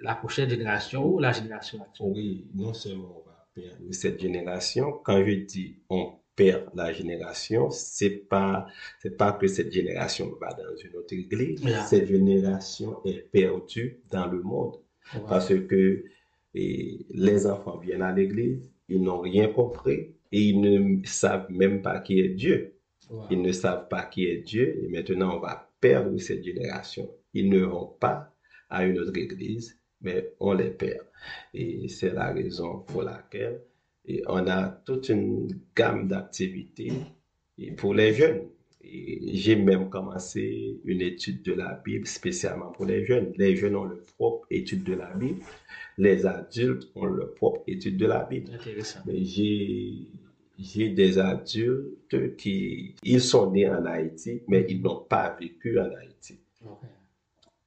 la 0.00 0.14
prochaine 0.14 0.48
génération 0.48 1.06
ou 1.06 1.18
la 1.18 1.32
génération 1.32 1.82
actuelle? 1.82 2.12
Oui, 2.14 2.46
non 2.54 2.74
seulement 2.74 3.22
on 3.24 3.28
va 3.28 3.48
perdre 3.54 3.92
cette 3.92 4.20
génération, 4.20 4.92
quand 5.04 5.24
je 5.24 5.32
dis 5.32 5.76
on 5.90 6.12
perd 6.36 6.70
la 6.74 6.92
génération, 6.92 7.70
c'est 7.70 8.10
pas 8.10 8.66
c'est 9.02 9.16
pas 9.16 9.32
que 9.32 9.48
cette 9.48 9.72
génération 9.72 10.32
va 10.40 10.50
dans 10.50 10.76
une 10.76 10.96
autre 10.96 11.12
église, 11.14 11.60
cette 11.86 12.06
génération 12.06 13.00
est 13.04 13.28
perdue 13.30 14.00
dans 14.10 14.26
le 14.26 14.42
monde. 14.42 14.76
Parce 15.28 15.48
que 15.48 16.04
les 16.54 17.46
enfants 17.46 17.78
viennent 17.78 18.02
à 18.02 18.12
l'église, 18.12 18.70
ils 18.88 19.02
n'ont 19.02 19.20
rien 19.20 19.48
compris 19.48 20.14
et 20.32 20.40
ils 20.40 20.60
ne 20.60 21.04
savent 21.04 21.50
même 21.50 21.82
pas 21.82 22.00
qui 22.00 22.20
est 22.20 22.28
Dieu. 22.28 22.74
Ils 23.30 23.40
ne 23.40 23.52
savent 23.52 23.88
pas 23.88 24.02
qui 24.02 24.26
est 24.26 24.38
Dieu 24.38 24.84
et 24.84 24.88
maintenant 24.88 25.36
on 25.36 25.40
va 25.40 25.70
perdre 25.80 26.16
cette 26.18 26.44
génération. 26.44 27.10
Ils 27.32 27.48
ne 27.48 27.64
vont 27.64 27.86
pas 27.98 28.34
à 28.70 28.84
une 28.84 28.98
autre 28.98 29.16
église, 29.16 29.78
mais 30.00 30.32
on 30.40 30.52
les 30.52 30.70
perd. 30.70 31.06
Et 31.54 31.88
c'est 31.88 32.12
la 32.12 32.32
raison 32.32 32.80
pour 32.80 33.02
laquelle 33.02 33.60
on 34.26 34.46
a 34.46 34.68
toute 34.68 35.08
une 35.08 35.48
gamme 35.76 36.08
d'activités 36.08 36.92
pour 37.76 37.94
les 37.94 38.14
jeunes. 38.14 38.42
J'ai 38.80 39.56
même 39.56 39.90
commencé 39.90 40.80
une 40.84 41.02
étude 41.02 41.42
de 41.42 41.52
la 41.52 41.74
Bible 41.84 42.06
spécialement 42.06 42.70
pour 42.70 42.86
les 42.86 43.04
jeunes. 43.04 43.34
Les 43.36 43.54
jeunes 43.56 43.76
ont 43.76 43.84
leur 43.84 44.02
propre 44.16 44.46
étude 44.50 44.84
de 44.84 44.94
la 44.94 45.12
Bible. 45.12 45.42
Les 45.98 46.24
adultes 46.24 46.88
ont 46.94 47.04
leur 47.04 47.34
propre 47.34 47.62
étude 47.66 47.96
de 47.98 48.06
la 48.06 48.24
Bible. 48.24 48.50
J'ai 50.60 50.88
des 50.88 51.18
adultes 51.18 52.36
qui 52.36 52.94
ils 53.02 53.20
sont 53.20 53.50
nés 53.50 53.68
en 53.68 53.84
Haïti, 53.84 54.42
mais 54.48 54.64
ils 54.68 54.80
n'ont 54.80 55.00
pas 55.00 55.36
vécu 55.38 55.78
en 55.78 55.90
Haïti. 55.94 56.38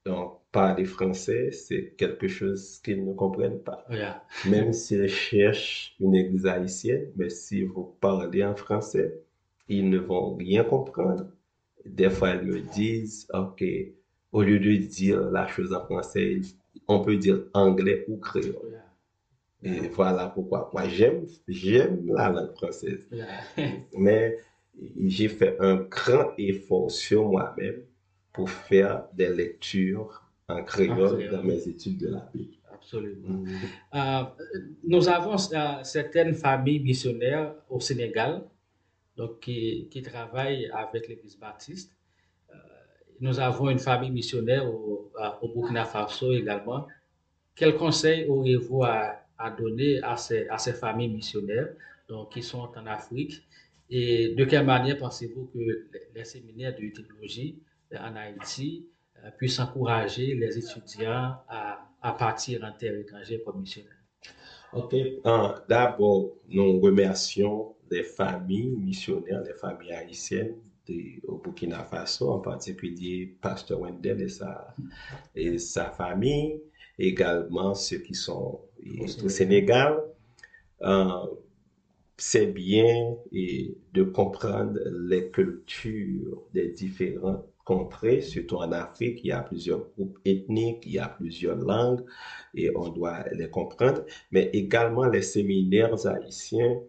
Donc, 0.04 0.40
parler 0.52 0.84
français, 0.84 1.50
c'est 1.50 1.94
quelque 1.96 2.28
chose 2.28 2.78
qu'ils 2.84 3.04
ne 3.04 3.14
comprennent 3.14 3.62
pas. 3.62 3.84
Même 4.46 4.72
s'ils 4.72 5.08
cherchent 5.08 5.96
une 5.98 6.14
église 6.14 6.46
haïtienne, 6.46 7.10
mais 7.16 7.30
si 7.30 7.64
vous 7.64 7.96
parlez 8.00 8.44
en 8.44 8.54
français, 8.54 9.18
ils 9.68 9.88
ne 9.88 9.98
vont 9.98 10.36
rien 10.36 10.64
comprendre. 10.64 11.26
Des 11.86 12.10
fois, 12.10 12.34
ils 12.34 12.42
me 12.42 12.60
disent, 12.60 13.26
OK, 13.32 13.64
au 14.32 14.42
lieu 14.42 14.58
de 14.58 14.76
dire 14.76 15.30
la 15.30 15.46
chose 15.48 15.72
en 15.72 15.84
français, 15.84 16.40
on 16.86 17.00
peut 17.00 17.16
dire 17.16 17.44
anglais 17.54 18.04
ou 18.08 18.18
créole. 18.18 18.82
Et 19.62 19.88
voilà 19.88 20.28
pourquoi. 20.28 20.70
Moi, 20.72 20.88
j'aime, 20.88 21.26
j'aime 21.48 22.04
la 22.06 22.30
langue 22.30 22.54
française. 22.54 23.00
Mais 23.96 24.38
j'ai 25.00 25.28
fait 25.28 25.56
un 25.60 25.76
grand 25.76 26.32
effort 26.38 26.90
sur 26.90 27.28
moi-même 27.28 27.82
pour 28.32 28.50
faire 28.50 29.04
des 29.12 29.28
lectures 29.28 30.21
en 30.48 30.62
créole 30.64 31.30
dans 31.30 31.42
mes 31.42 31.68
études 31.68 31.98
de 31.98 32.08
la 32.08 32.28
Bible. 32.32 32.54
Absolument. 32.72 33.28
Mm. 33.28 33.48
Euh, 33.94 34.22
nous 34.84 35.08
avons 35.08 35.36
euh, 35.36 35.84
certaines 35.84 36.34
familles 36.34 36.80
missionnaires 36.80 37.54
au 37.70 37.80
Sénégal 37.80 38.42
donc 39.16 39.40
qui, 39.40 39.88
qui 39.90 40.02
travaille 40.02 40.70
avec 40.72 41.08
l'Église 41.08 41.38
baptiste. 41.38 41.94
Euh, 42.50 42.54
nous 43.20 43.38
avons 43.38 43.70
une 43.70 43.78
famille 43.78 44.10
missionnaire 44.10 44.66
au, 44.66 45.12
au, 45.42 45.48
Burkina 45.48 45.84
Faso 45.84 46.32
également. 46.32 46.88
Quel 47.54 47.76
conseil 47.76 48.26
auriez-vous 48.28 48.84
à, 48.84 49.16
à, 49.38 49.50
donner 49.50 50.02
à 50.02 50.16
ces, 50.16 50.48
à 50.48 50.58
ces 50.58 50.72
familles 50.72 51.10
missionnaires 51.10 51.68
donc, 52.08 52.32
qui 52.32 52.42
sont 52.42 52.68
en 52.76 52.86
Afrique? 52.86 53.42
Et 53.90 54.34
de 54.34 54.44
quelle 54.44 54.64
manière 54.64 54.96
pensez-vous 54.96 55.50
que 55.52 55.86
les, 56.14 56.24
séminaires 56.24 56.74
de 56.74 56.88
théologie 56.88 57.58
en 57.94 58.16
Haïti 58.16 58.86
euh, 59.24 59.30
puissent 59.38 59.60
encourager 59.60 60.34
les 60.34 60.58
étudiants 60.58 61.36
à, 61.48 61.86
à 62.00 62.12
partir 62.12 62.64
en 62.64 62.72
terre 62.72 62.96
étrangère 62.98 63.40
comme 63.44 63.60
missionnaires? 63.60 63.92
Ok, 64.72 64.94
d'abord, 65.68 66.30
nous 66.48 66.80
remercions 66.80 67.74
les 67.90 68.02
familles 68.04 68.70
missionnaires, 68.70 69.42
les 69.42 69.52
familles 69.54 69.92
haïtiennes 69.92 70.54
au 71.24 71.36
Burkina 71.38 71.84
Faso, 71.84 72.30
en 72.30 72.40
particulier 72.40 73.34
Pasteur 73.40 73.80
Wendell 73.80 74.20
et 74.22 74.28
sa, 74.28 74.74
et 75.34 75.58
sa 75.58 75.90
famille, 75.90 76.60
également 76.98 77.74
ceux 77.74 77.98
qui 77.98 78.14
sont 78.14 78.60
au 79.22 79.28
Sénégal. 79.28 80.00
Euh, 80.82 81.26
c'est 82.16 82.46
bien 82.46 83.14
et 83.30 83.76
de 83.92 84.02
comprendre 84.02 84.78
les 85.08 85.30
cultures 85.30 86.42
des 86.54 86.68
différentes 86.68 87.44
contrées, 87.64 88.20
surtout 88.22 88.56
en 88.56 88.72
Afrique, 88.72 89.20
il 89.22 89.28
y 89.28 89.32
a 89.32 89.42
plusieurs 89.42 89.80
groupes 89.96 90.18
ethniques, 90.24 90.84
il 90.86 90.92
y 90.92 90.98
a 90.98 91.08
plusieurs 91.08 91.56
langues 91.58 92.04
et 92.54 92.70
on 92.76 92.88
doit 92.88 93.24
les 93.32 93.48
comprendre, 93.48 94.04
mais 94.30 94.50
également 94.52 95.06
les 95.06 95.22
séminaires 95.22 96.06
haïtiens 96.06 96.80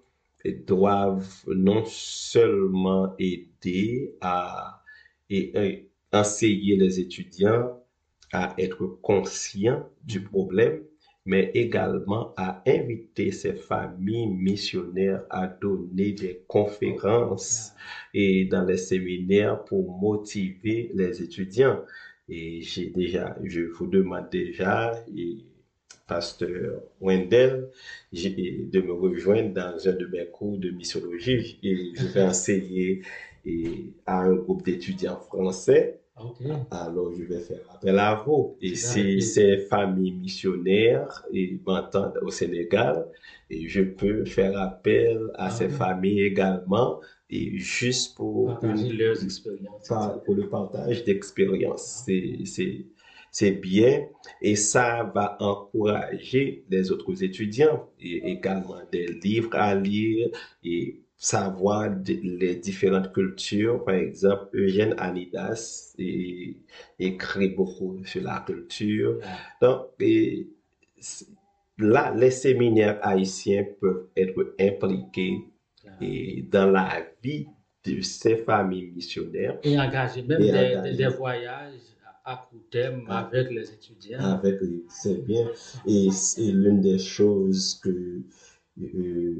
doivent 0.68 1.44
non 1.48 1.84
seulement 1.86 3.14
aider 3.18 4.14
à 4.22 4.82
et, 5.30 5.88
enseigner 6.12 6.76
les 6.76 7.00
étudiants 7.00 7.72
à 8.32 8.54
être 8.58 8.86
conscients 9.02 9.84
du 10.04 10.22
problème, 10.24 10.84
mais 11.26 11.52
également 11.54 12.34
à 12.36 12.62
inviter 12.68 13.32
ces 13.32 13.54
familles 13.54 14.28
missionnaires 14.28 15.24
à 15.30 15.48
donner 15.48 16.12
des 16.12 16.44
conférences 16.48 17.72
et 18.14 18.46
dans 18.46 18.66
les 18.66 18.78
séminaires 18.78 19.64
pour 19.64 19.98
motiver 19.98 20.92
les 20.94 21.22
étudiants. 21.22 21.82
Et 22.28 22.62
j'ai 22.62 22.88
déjà, 22.90 23.38
je 23.44 23.62
vous 23.62 23.88
demande 23.88 24.30
déjà, 24.32 24.94
et 25.16 25.38
pasteur 26.08 26.82
Wendell 27.00 27.70
de 28.12 28.82
me 28.82 28.94
rejoindre 28.94 29.54
dans 29.54 29.88
un 29.88 29.94
de 29.94 30.06
mes 30.08 30.28
cours 30.28 30.58
de 30.58 30.70
missiologie. 30.72 31.60
Et 31.64 31.94
je 31.96 32.08
vais 32.08 32.22
enseigner 32.34 33.02
à 34.06 34.22
un 34.22 34.36
groupe 34.36 34.64
d'étudiants 34.64 35.20
français 35.20 36.03
Alors, 36.70 37.12
je 37.12 37.24
vais 37.24 37.40
faire 37.40 37.60
appel 37.74 37.98
à 37.98 38.14
vous. 38.16 38.56
Et 38.62 38.76
si 38.76 39.22
ces 39.22 39.58
familles 39.58 40.12
missionnaires 40.12 41.24
et 41.34 41.60
m'entendent 41.66 42.20
au 42.22 42.30
Sénégal, 42.30 43.06
et 43.50 43.68
je 43.68 43.82
peux 43.82 44.24
faire 44.26 44.56
appel 44.58 45.18
à 45.34 45.48
Ah 45.48 45.50
ces 45.50 45.66
oui. 45.66 45.72
familles 45.72 46.22
également, 46.22 47.00
et 47.30 47.58
juste 47.58 48.16
pour 48.16 48.48
Partager 48.48 48.90
une- 48.90 48.98
leurs 48.98 49.24
expériences. 49.24 49.88
par- 49.88 50.22
pour 50.24 50.36
le 50.36 50.48
partage 50.48 51.04
d'expériences. 51.04 52.04
C'est, 52.06 52.38
c'est, 52.46 52.86
c'est 53.32 53.52
bien 53.52 54.06
et 54.42 54.56
ça 54.56 55.12
va 55.16 55.36
encourager 55.40 56.64
les 56.70 56.92
autres 56.92 57.24
étudiants 57.24 57.90
et 58.00 58.30
également 58.32 58.82
des 58.92 59.08
livres 59.08 59.50
à 59.54 59.74
lire 59.74 60.30
et 60.64 61.03
savoir 61.24 61.90
les 62.06 62.56
différentes 62.58 63.14
cultures. 63.14 63.84
Par 63.86 63.96
exemple, 63.96 64.50
Eugène 64.54 64.94
Anidas 64.98 65.94
et- 65.98 66.58
écrit 67.00 67.50
beaucoup 67.50 68.04
sur 68.06 68.24
la 68.24 68.44
culture. 68.46 69.20
Donc, 69.62 69.88
et 70.00 70.48
là, 71.78 72.14
les 72.16 72.32
séminaires 72.32 73.00
haïtiens 73.02 73.66
peuvent 73.80 74.08
être 74.18 74.56
impliqués 74.60 75.38
et 76.02 76.44
dans 76.52 76.70
la 76.72 77.06
vie 77.24 77.48
de 77.86 78.02
ces 78.02 78.38
familles 78.38 78.92
missionnaires 78.92 79.60
Et 79.64 79.78
engager 79.80 80.24
même 80.24 80.42
Et 80.42 80.96
des, 80.96 81.08
voyages 81.08 81.74
à 82.26 82.36
court 82.50 82.64
terme 82.72 83.06
Ah. 83.10 83.20
avec 83.28 83.50
les 83.52 83.72
étudiants. 83.72 84.20
avec 84.20 84.62
les, 84.62 84.84
c'est 84.90 85.20
bien. 85.26 85.46
Et 85.86 86.10
c'est 86.12 86.52
l'une 86.52 86.82
des 86.82 87.00
choses 87.00 87.80
que 87.84 88.22
euh, 88.82 89.36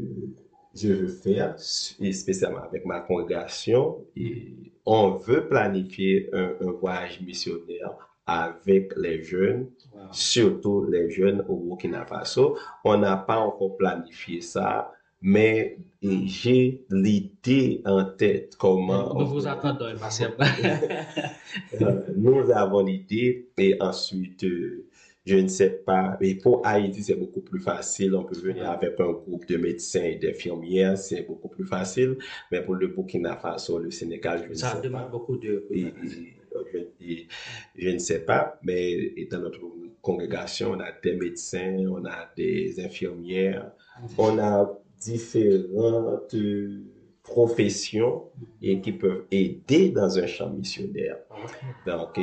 je 0.76 0.88
veux 0.90 1.08
faire, 1.08 1.56
et 2.00 2.12
spécialement 2.14 2.64
avec 2.64 2.86
ma 2.86 3.00
congrégation. 3.02 4.06
Et 4.16 4.54
on 4.86 5.12
veut 5.12 5.48
planifier 5.48 6.30
un, 6.34 6.54
un 6.62 6.72
voyage 6.72 7.22
missionnaire 7.22 7.92
avec 8.26 8.94
les 8.98 9.22
jeunes, 9.24 9.68
Wow. 9.94 10.02
surtout 10.12 10.86
les 10.86 11.12
jeunes 11.12 11.46
au 11.48 11.56
Burkina 11.58 12.04
Faso. 12.06 12.58
On 12.84 12.98
n'a 12.98 13.16
pas 13.18 13.38
encore 13.38 13.78
planifié 13.78 14.42
ça, 14.42 14.92
mais 15.22 15.78
j'ai 16.02 16.84
l'idée 16.90 17.82
en 17.86 18.04
tête 18.06 18.56
comment 18.58 19.14
Nous 19.14 19.22
on 19.22 19.26
vous 19.26 19.48
attendons 19.48 19.86
impatiemment. 19.96 20.36
Euh, 21.82 22.02
nous 22.16 22.50
avons 22.52 22.84
l'idée 22.84 23.48
et 23.58 23.78
ensuite, 23.80 24.44
euh, 24.44 24.86
je 25.26 25.38
ne 25.38 25.48
sais 25.48 25.70
pas, 25.70 26.18
mais 26.20 26.36
pour 26.36 26.66
Haïti, 26.66 27.02
c'est 27.04 27.16
beaucoup 27.16 27.42
plus 27.42 27.60
facile. 27.60 28.14
On 28.16 28.24
peut 28.26 28.38
venir 28.40 28.70
avec 28.70 29.00
un 29.00 29.12
groupe 29.12 29.46
de 29.48 29.58
médecins 29.58 30.04
et 30.04 30.16
d'infirmières, 30.16 30.98
c'est 30.98 31.24
beaucoup 31.26 31.48
plus 31.50 31.66
facile. 31.66 32.18
Mais 32.52 32.62
pour 32.64 32.76
le 32.76 32.88
Burkina 32.88 33.38
Faso, 33.38 33.80
le 33.80 33.90
Sénégal, 33.92 34.44
je 34.44 34.50
ne 34.50 34.54
Ça 34.54 34.76
sais 34.76 34.82
demande 34.82 35.04
pas. 35.04 35.10
beaucoup 35.10 35.38
de... 35.38 35.66
Et, 35.72 35.80
et- 35.82 35.94
je, 36.72 36.78
et 37.02 37.28
je 37.76 37.90
ne 37.90 37.98
sais 37.98 38.20
pas, 38.26 38.60
mais 38.64 39.26
dans 39.32 39.40
notre 39.40 39.60
congrégation, 40.02 40.72
on 40.72 40.80
a 40.80 40.92
des 41.04 41.16
médecins, 41.16 41.78
on 41.90 42.06
a 42.06 42.30
des 42.38 42.80
infirmières, 42.84 43.72
on 44.18 44.38
a 44.38 44.72
différentes 45.00 46.36
professions 47.24 48.30
et 48.62 48.82
qui 48.82 48.92
peuvent 48.94 49.26
aider 49.32 49.90
dans 49.90 50.18
un 50.20 50.28
champ 50.28 50.50
missionnaire. 50.50 51.18
Donc, 51.86 52.20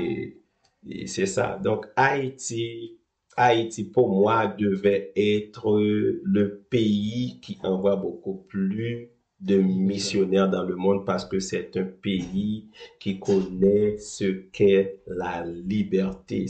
et- 0.89 1.07
c'est 1.07 1.27
ça. 1.27 1.59
Donc, 1.63 1.87
Haïti, 1.97 2.97
Haïti, 3.37 3.85
pour 3.85 4.09
moi, 4.09 4.47
devait 4.49 5.13
être 5.17 5.79
le 5.81 6.65
pays 6.69 7.39
qui 7.41 7.59
envoie 7.63 7.97
beaucoup 7.97 8.45
plus 8.49 9.11
de 9.41 9.57
missionnaires 9.57 10.51
dans 10.51 10.65
le 10.65 10.77
monde 10.77 11.07
parce 11.07 11.25
que 11.25 11.39
c'est 11.41 11.75
un 11.79 11.85
pays 11.85 12.67
qui 12.99 13.19
connaît 13.19 13.97
ce 13.99 14.25
qu'est 14.53 15.01
la 15.07 15.47
liberté. 15.47 16.47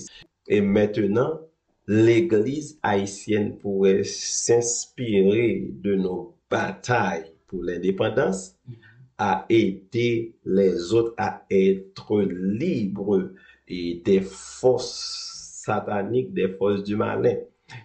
Et 0.48 0.60
maintenant, 0.60 1.40
l'Église 1.86 2.78
haïtienne 2.82 3.56
pourrait 3.58 4.02
s'inspirer 4.04 5.68
de 5.72 5.94
nos 5.94 6.34
batailles 6.50 7.32
pour 7.46 7.62
l'indépendance 7.62 8.56
Mhm. 8.66 8.74
à 9.18 9.46
aider 9.48 10.34
les 10.44 10.92
autres 10.94 11.14
à 11.18 11.44
être 11.50 12.22
libres 12.22 13.30
et 13.70 14.02
des 14.04 14.20
forces 14.20 15.62
sataniques, 15.64 16.34
des 16.34 16.48
forces 16.48 16.82
du 16.82 16.96
malin. 16.96 17.36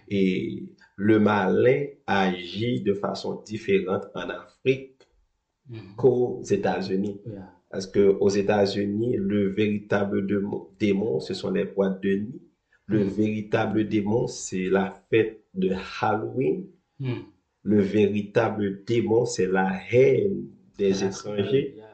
Et 0.08 0.64
le 0.96 1.18
malin 1.20 1.84
agit 2.06 2.80
de 2.82 2.92
façon 2.94 3.40
différente 3.46 4.06
en 4.14 4.28
Afrique 4.30 4.92
Mhm. 5.68 5.78
qu'aux 5.96 6.42
États-Unis. 6.42 7.20
Yeah. 7.26 7.52
Parce 7.70 7.86
que 7.86 8.00
aux 8.20 8.28
États-Unis, 8.28 9.16
le 9.18 9.48
véritable 9.50 10.26
démon, 10.78 11.18
ce 11.20 11.34
sont 11.34 11.50
les 11.50 11.64
boîtes 11.64 12.00
de 12.02 12.14
nuit. 12.16 12.42
Le 12.86 13.00
Mhm. 13.04 13.08
véritable 13.10 13.88
démon, 13.88 14.26
c'est 14.28 14.68
la 14.68 15.02
fête 15.10 15.40
de 15.54 15.70
Halloween. 16.00 16.66
Mhm. 17.00 17.24
Le 17.64 17.80
véritable 17.80 18.84
démon, 18.84 19.24
c'est 19.24 19.46
la 19.48 19.68
haine 19.90 20.46
des 20.78 21.02
Ah, 21.02 21.06
étrangers. 21.08 21.74
yeah. 21.76 21.85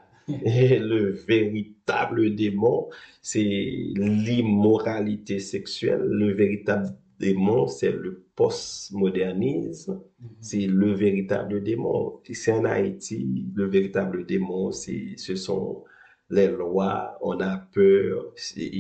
Et 0.45 0.79
le 0.79 1.11
véritable 1.27 2.35
démon, 2.35 2.89
c'est 3.21 3.43
l'immoralité 3.43 5.39
sexuelle. 5.41 6.03
Le 6.03 6.33
véritable 6.33 6.89
démon, 7.19 7.67
c'est 7.67 7.93
le 7.93 8.25
postmodernisme. 8.35 10.01
Mhm. 10.21 10.29
C'est 10.41 10.67
le 10.67 10.93
véritable 10.93 11.63
démon. 11.63 12.21
Ici 12.29 12.51
en 12.51 12.65
Haïti, 12.65 13.47
le 13.55 13.67
véritable 13.67 14.27
démon, 14.27 14.73
c'est, 14.73 15.15
ce 15.17 15.35
sont 15.37 15.85
les 16.31 16.49
lois. 16.49 17.19
On 17.21 17.39
a 17.41 17.57
peur. 17.73 18.33
c'est- 18.37 18.71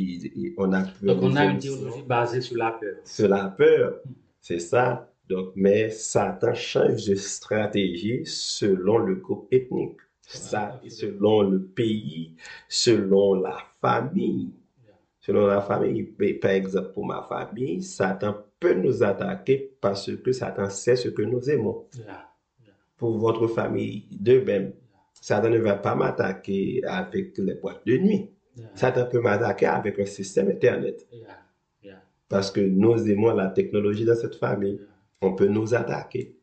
On 0.57 0.73
a 0.73 0.83
peur. 0.83 1.15
Donc, 1.15 1.23
on 1.23 1.37
a 1.37 1.45
une 1.45 1.59
théologie 1.59 2.03
basée 2.07 2.41
sur 2.41 2.57
la 2.57 2.71
peur. 2.73 2.97
C'est 3.05 3.29
la 3.29 3.47
peur. 3.49 4.01
C'est 4.41 4.59
ça. 4.59 5.09
Donc, 5.29 5.53
mais 5.55 5.89
Satan 5.91 6.53
change 6.55 7.07
de 7.07 7.15
stratégie 7.15 8.23
selon 8.25 8.99
le 8.99 9.15
groupe 9.17 9.47
ethnique, 9.53 9.99
ça, 10.37 10.81
selon 10.89 11.43
le 11.43 11.61
pays, 11.63 12.35
selon 12.69 13.35
la 13.35 13.57
famille. 13.81 14.51
Selon 15.21 15.47
la 15.47 15.61
famille, 15.61 16.03
par 16.41 16.51
exemple, 16.51 16.93
pour 16.93 17.07
ma 17.07 17.23
famille, 17.23 17.83
Satan 17.83 18.35
peut 18.59 18.75
nous 18.75 19.03
attaquer 19.05 19.73
parce 19.81 20.11
que 20.17 20.33
Satan 20.33 20.69
sait 20.69 20.97
ce 20.97 21.09
que 21.09 21.23
nous 21.23 21.49
aimons. 21.49 21.87
Pour 22.97 23.19
votre 23.19 23.47
famille, 23.47 24.07
de 24.11 24.41
même, 24.41 24.73
Satan 25.21 25.51
ne 25.51 25.59
va 25.59 25.75
pas 25.75 25.95
m'attaquer 25.95 26.83
avec 26.85 27.39
les 27.39 27.55
boîtes 27.55 27.87
de 27.87 27.99
nuit. 27.99 28.31
Satan 28.75 29.07
peut 29.07 29.21
m'attaquer 29.21 29.67
avec 29.67 29.99
un 30.01 30.07
système 30.07 30.49
Internet 30.49 31.07
parce 32.33 32.51
que 32.51 32.61
nous 32.61 33.09
aimons 33.11 33.35
la 33.35 33.49
technologie 33.49 34.07
dans 34.07 34.17
cette 34.17 34.37
famille. 34.37 34.81
On 35.21 35.35
peut 35.35 35.49
nous 35.49 35.75
attaquer. 35.75 36.35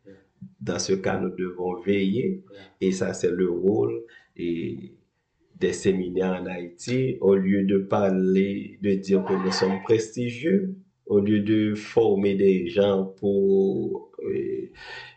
Dans 0.61 0.79
ce 0.79 0.93
cas, 0.93 1.19
nous 1.19 1.29
devons 1.35 1.79
veiller, 1.81 2.43
et 2.81 2.91
ça, 2.91 3.13
c'est 3.13 3.31
le 3.31 3.49
rôle 3.49 4.03
et 4.35 4.93
des 5.59 5.73
séminaires 5.73 6.41
en 6.41 6.45
Haïti, 6.45 7.17
au 7.21 7.35
lieu 7.35 7.63
de 7.63 7.79
parler, 7.79 8.79
de 8.81 8.93
dire 8.93 9.23
que 9.25 9.33
nous 9.33 9.51
sommes 9.51 9.81
prestigieux, 9.83 10.75
au 11.05 11.19
lieu 11.19 11.39
de 11.39 11.75
former 11.75 12.35
des 12.35 12.67
gens 12.67 13.05
pour, 13.19 14.11
et, 14.33 14.71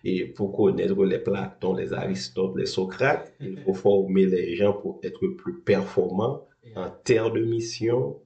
et 0.05 0.25
pour 0.27 0.53
connaître 0.57 1.05
les 1.05 1.19
Platon, 1.19 1.75
les 1.75 1.93
Aristote, 1.93 2.57
les 2.57 2.67
Socrates, 2.67 3.33
il 3.41 3.59
faut 3.59 3.75
former 3.75 4.27
les 4.27 4.55
gens 4.57 4.73
pour 4.73 5.01
être 5.03 5.27
plus 5.37 5.61
performants 5.61 6.47
en 6.77 6.91
terre 7.05 7.31
de 7.33 7.45
mission, 7.45 8.17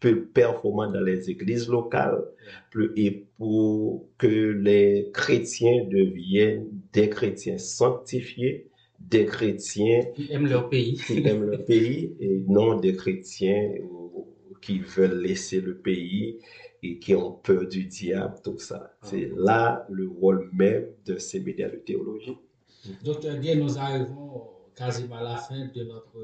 plus 0.00 0.26
performants 0.26 0.90
dans 0.90 1.00
les 1.00 1.30
églises 1.30 1.68
locales, 1.68 2.24
plus- 2.70 2.92
et 2.96 3.26
pour 3.36 4.06
que 4.18 4.26
les 4.52 5.10
chrétiens 5.12 5.84
deviennent 5.90 6.66
des 6.92 7.08
chrétiens 7.08 7.58
sanctifiés, 7.58 8.68
des 9.00 9.26
chrétiens 9.26 10.02
Qui 10.14 10.32
aiment 10.32 10.48
leur 10.48 10.68
pays. 10.68 10.96
qui 11.06 11.26
aiment 11.26 11.44
le 11.50 11.58
pays 11.64 12.16
et 12.20 12.44
non 12.48 12.78
des 12.78 12.94
chrétiens 12.96 13.72
qui 14.60 14.80
veulent 14.80 15.20
laisser 15.20 15.60
le 15.60 15.76
pays 15.76 16.38
et 16.82 16.98
qui 16.98 17.14
ont 17.14 17.32
peur 17.32 17.66
du 17.68 17.84
diable, 17.84 18.34
tout 18.44 18.58
ça. 18.58 18.94
C'est 19.02 19.30
là 19.36 19.86
le 19.90 20.08
rôle 20.08 20.50
même 20.52 20.86
de 21.06 21.18
ces 21.18 21.40
médias 21.40 21.68
de 21.68 21.76
théologie. 21.76 22.36
Docteur 23.04 23.38
Gay, 23.38 23.56
nous 23.56 23.78
arrivons 23.78 24.48
quasiment 24.76 25.16
à 25.16 25.22
la 25.22 25.36
fin 25.36 25.66
de 25.74 25.82
notre 25.84 26.16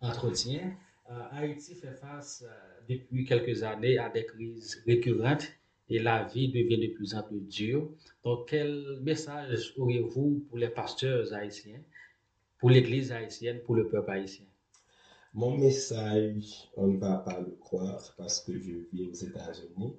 entretien. 0.00 0.72
Euh, 1.10 1.14
Haïti 1.32 1.74
fait 1.74 1.94
face 1.94 2.44
euh, 2.46 2.75
depuis 2.88 3.24
quelques 3.24 3.62
années 3.62 3.98
à 3.98 4.08
des 4.08 4.24
crises 4.26 4.82
récurrentes 4.86 5.48
et 5.88 5.98
la 5.98 6.24
vie 6.24 6.48
devient 6.48 6.88
de 6.88 6.94
plus 6.94 7.14
en 7.14 7.22
plus 7.22 7.40
dure. 7.40 7.90
Donc, 8.24 8.48
quel 8.48 8.98
message 9.02 9.74
auriez-vous 9.76 10.44
pour 10.48 10.58
les 10.58 10.68
pasteurs 10.68 11.32
haïtiens, 11.32 11.80
pour 12.58 12.70
l'Église 12.70 13.12
haïtienne, 13.12 13.60
pour 13.64 13.76
le 13.76 13.88
peuple 13.88 14.10
haïtien? 14.10 14.46
Mon 15.34 15.56
message, 15.56 16.68
on 16.76 16.88
ne 16.88 16.98
va 16.98 17.18
pas 17.18 17.38
le 17.40 17.52
croire 17.60 18.14
parce 18.16 18.40
que 18.40 18.52
je 18.58 18.72
vis 18.92 19.06
aux 19.06 19.12
États-Unis. 19.12 19.94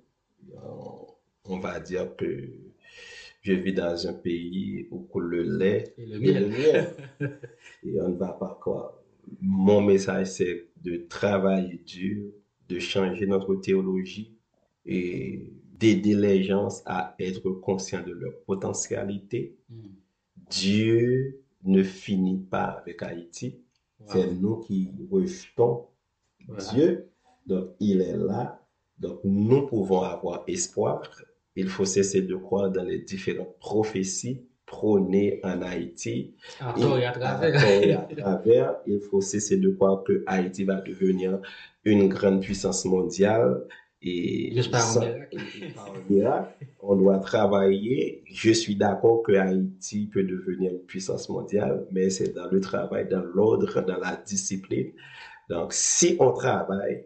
On, 0.55 1.07
on 1.45 1.59
va 1.59 1.79
dire 1.79 2.15
que 2.15 2.49
je 3.41 3.53
vis 3.53 3.73
dans 3.73 4.07
un 4.07 4.13
pays 4.13 4.87
où 4.91 4.99
coule 4.99 5.29
le 5.29 5.57
lait 5.57 5.93
Et 5.97 6.05
le 6.05 6.19
miel. 6.19 6.87
Et 7.83 8.01
on 8.01 8.09
ne 8.09 8.17
va 8.17 8.33
pas 8.33 8.57
croire. 8.59 8.93
mon 9.41 9.81
message, 9.81 10.27
c'est 10.27 10.65
de 10.83 10.97
travailler 11.07 11.81
dur, 11.85 12.31
de 12.69 12.79
changer 12.79 13.25
notre 13.25 13.55
théologie 13.55 14.33
et 14.85 15.53
d'aider 15.79 16.15
les 16.15 16.43
gens 16.43 16.69
à 16.85 17.15
être 17.19 17.49
conscients 17.51 18.03
de 18.03 18.11
leur 18.11 18.33
potentialité. 18.45 19.55
Hmm. 19.69 19.89
Dieu 20.49 21.41
ne 21.63 21.83
finit 21.83 22.39
pas 22.39 22.65
avec 22.65 23.03
Haïti. 23.03 23.59
C'est 24.05 24.31
nous 24.31 24.57
qui 24.57 24.91
rejetons 25.11 25.87
Voilà. 26.47 26.63
Dieu. 26.71 27.09
Donc, 27.45 27.69
il 27.79 28.01
est 28.01 28.15
là. 28.15 28.63
Donc, 28.99 29.19
nous 29.23 29.65
pouvons 29.65 30.01
avoir 30.01 30.43
espoir. 30.47 31.01
Il 31.55 31.67
faut 31.67 31.85
cesser 31.85 32.21
de 32.21 32.35
croire 32.35 32.71
dans 32.71 32.83
les 32.83 32.99
différentes 32.99 33.57
prophéties 33.59 34.46
prônées 34.67 35.39
en 35.43 35.61
Haïti. 35.63 36.35
À 36.59 36.73
tort 36.73 36.99
et 36.99 37.05
à 37.05 37.11
travers. 37.11 37.55
À 37.55 37.61
tort 37.61 37.83
et 37.83 37.93
à 37.93 38.01
travers, 38.03 38.75
il 38.85 38.99
faut 38.99 39.21
cesser 39.21 39.57
de 39.57 39.69
croire 39.71 40.03
que 40.03 40.23
Haïti 40.27 40.65
va 40.65 40.75
devenir 40.81 41.39
une 41.83 42.07
grande 42.07 42.41
puissance 42.41 42.85
mondiale. 42.85 43.63
Et 44.03 44.53
Juste 44.53 44.69
par 44.69 44.85
miracle, 46.07 46.67
on 46.81 46.95
doit 46.95 47.17
travailler. 47.17 48.23
Je 48.31 48.51
suis 48.51 48.75
d'accord 48.75 49.23
que 49.23 49.31
Haïti 49.31 50.07
peut 50.13 50.23
devenir 50.23 50.71
une 50.73 50.85
puissance 50.85 51.29
mondiale, 51.29 51.87
mais 51.91 52.11
c'est 52.11 52.33
dans 52.33 52.51
le 52.51 52.59
travail, 52.59 53.07
dans 53.09 53.23
l'ordre, 53.23 53.81
dans 53.81 53.97
la 53.97 54.21
discipline. 54.23 54.91
Donc, 55.49 55.73
si 55.73 56.17
on 56.19 56.31
travaille, 56.33 57.05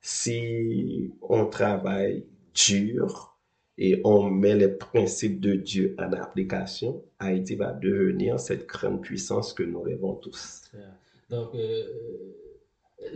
si 0.00 1.12
on 1.20 1.46
travaille 1.46 2.24
dur 2.54 3.31
et 3.78 4.00
on 4.04 4.28
met 4.30 4.54
les 4.54 4.68
principes 4.68 5.40
de 5.40 5.54
Dieu 5.54 5.94
en 5.98 6.12
application, 6.12 7.02
Haïti 7.18 7.54
va 7.56 7.72
devenir 7.72 8.38
cette 8.38 8.66
grande 8.66 9.00
puissance 9.02 9.52
que 9.52 9.62
nous 9.62 9.80
rêvons 9.80 10.14
tous. 10.14 10.70
Donc, 11.30 11.54
euh, 11.54 11.82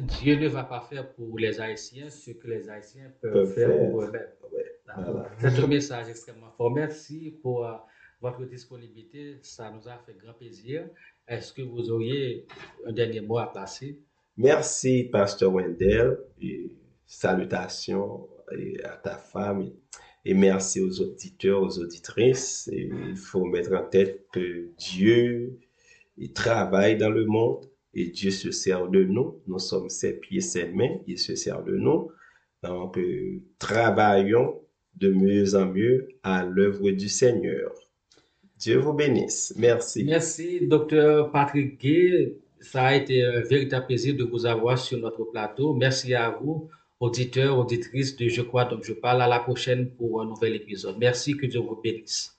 Dieu 0.00 0.36
ne 0.36 0.48
va 0.48 0.64
pas 0.64 0.80
faire 0.80 1.12
pour 1.12 1.38
les 1.38 1.60
Haïtiens 1.60 2.08
ce 2.08 2.30
que 2.32 2.48
les 2.48 2.68
Haïtiens 2.68 3.12
peuvent, 3.20 3.32
Peuvent 3.32 3.52
faire 3.54 3.68
faire. 3.68 3.90
pour 3.90 4.02
eux-mêmes. 4.02 4.28
Ouais, 4.52 4.72
voilà. 4.88 5.30
C'est 5.38 5.58
un 5.62 5.66
message 5.66 6.08
extrêmement 6.08 6.50
fort. 6.56 6.70
Merci 6.72 7.38
pour 7.42 7.66
euh, 7.66 7.74
votre 8.20 8.44
disponibilité. 8.46 9.36
Ça 9.42 9.70
nous 9.70 9.86
a 9.88 9.98
fait 10.06 10.16
grand 10.18 10.32
plaisir. 10.32 10.88
Est-ce 11.28 11.52
que 11.52 11.62
vous 11.62 11.90
auriez 11.90 12.46
un 12.86 12.92
dernier 12.92 13.20
mot 13.20 13.38
à 13.38 13.52
placer? 13.52 13.98
Merci, 14.38 15.04
Pasteur 15.04 15.52
Wendell, 15.52 16.18
et 16.42 16.70
salutations 17.06 18.28
à 18.84 18.96
ta 18.96 19.16
femme, 19.16 19.70
et 20.26 20.34
merci 20.34 20.80
aux 20.80 21.00
auditeurs, 21.00 21.62
aux 21.62 21.78
auditrices. 21.78 22.68
Il 22.72 23.16
faut 23.16 23.44
mettre 23.44 23.72
en 23.74 23.84
tête 23.84 24.26
que 24.32 24.68
Dieu 24.76 25.58
il 26.18 26.32
travaille 26.32 26.96
dans 26.96 27.10
le 27.10 27.26
monde 27.26 27.66
et 27.94 28.06
Dieu 28.06 28.30
se 28.30 28.50
sert 28.50 28.88
de 28.88 29.04
nous. 29.04 29.40
Nous 29.46 29.58
sommes 29.58 29.88
ses 29.88 30.18
pieds, 30.18 30.40
ses 30.40 30.66
mains, 30.66 30.96
il 31.06 31.18
se 31.18 31.34
sert 31.34 31.62
de 31.62 31.76
nous. 31.76 32.10
Donc, 32.62 32.98
euh, 32.98 33.42
travaillons 33.58 34.60
de 34.96 35.10
mieux 35.10 35.54
en 35.54 35.66
mieux 35.66 36.08
à 36.22 36.44
l'œuvre 36.44 36.90
du 36.90 37.08
Seigneur. 37.08 37.72
Dieu 38.58 38.78
vous 38.78 38.94
bénisse. 38.94 39.54
Merci. 39.58 40.04
Merci, 40.04 40.66
docteur 40.66 41.30
Patrick 41.30 41.78
Gay. 41.78 42.38
Ça 42.60 42.84
a 42.84 42.94
été 42.94 43.22
un 43.22 43.42
véritable 43.42 43.86
plaisir 43.86 44.16
de 44.16 44.24
vous 44.24 44.46
avoir 44.46 44.78
sur 44.78 44.98
notre 44.98 45.24
plateau. 45.24 45.74
Merci 45.74 46.14
à 46.14 46.30
vous, 46.30 46.68
auditeurs, 47.00 47.58
auditrices 47.58 48.16
de 48.16 48.28
Je 48.28 48.42
crois 48.42 48.64
donc 48.64 48.84
je 48.84 48.92
parle. 48.92 49.22
À 49.22 49.28
la 49.28 49.40
prochaine 49.40 49.90
pour 49.90 50.20
un 50.20 50.26
nouvel 50.26 50.54
épisode. 50.54 50.96
Merci, 50.98 51.36
que 51.36 51.46
Dieu 51.46 51.60
vous 51.60 51.80
bénisse. 51.82 52.35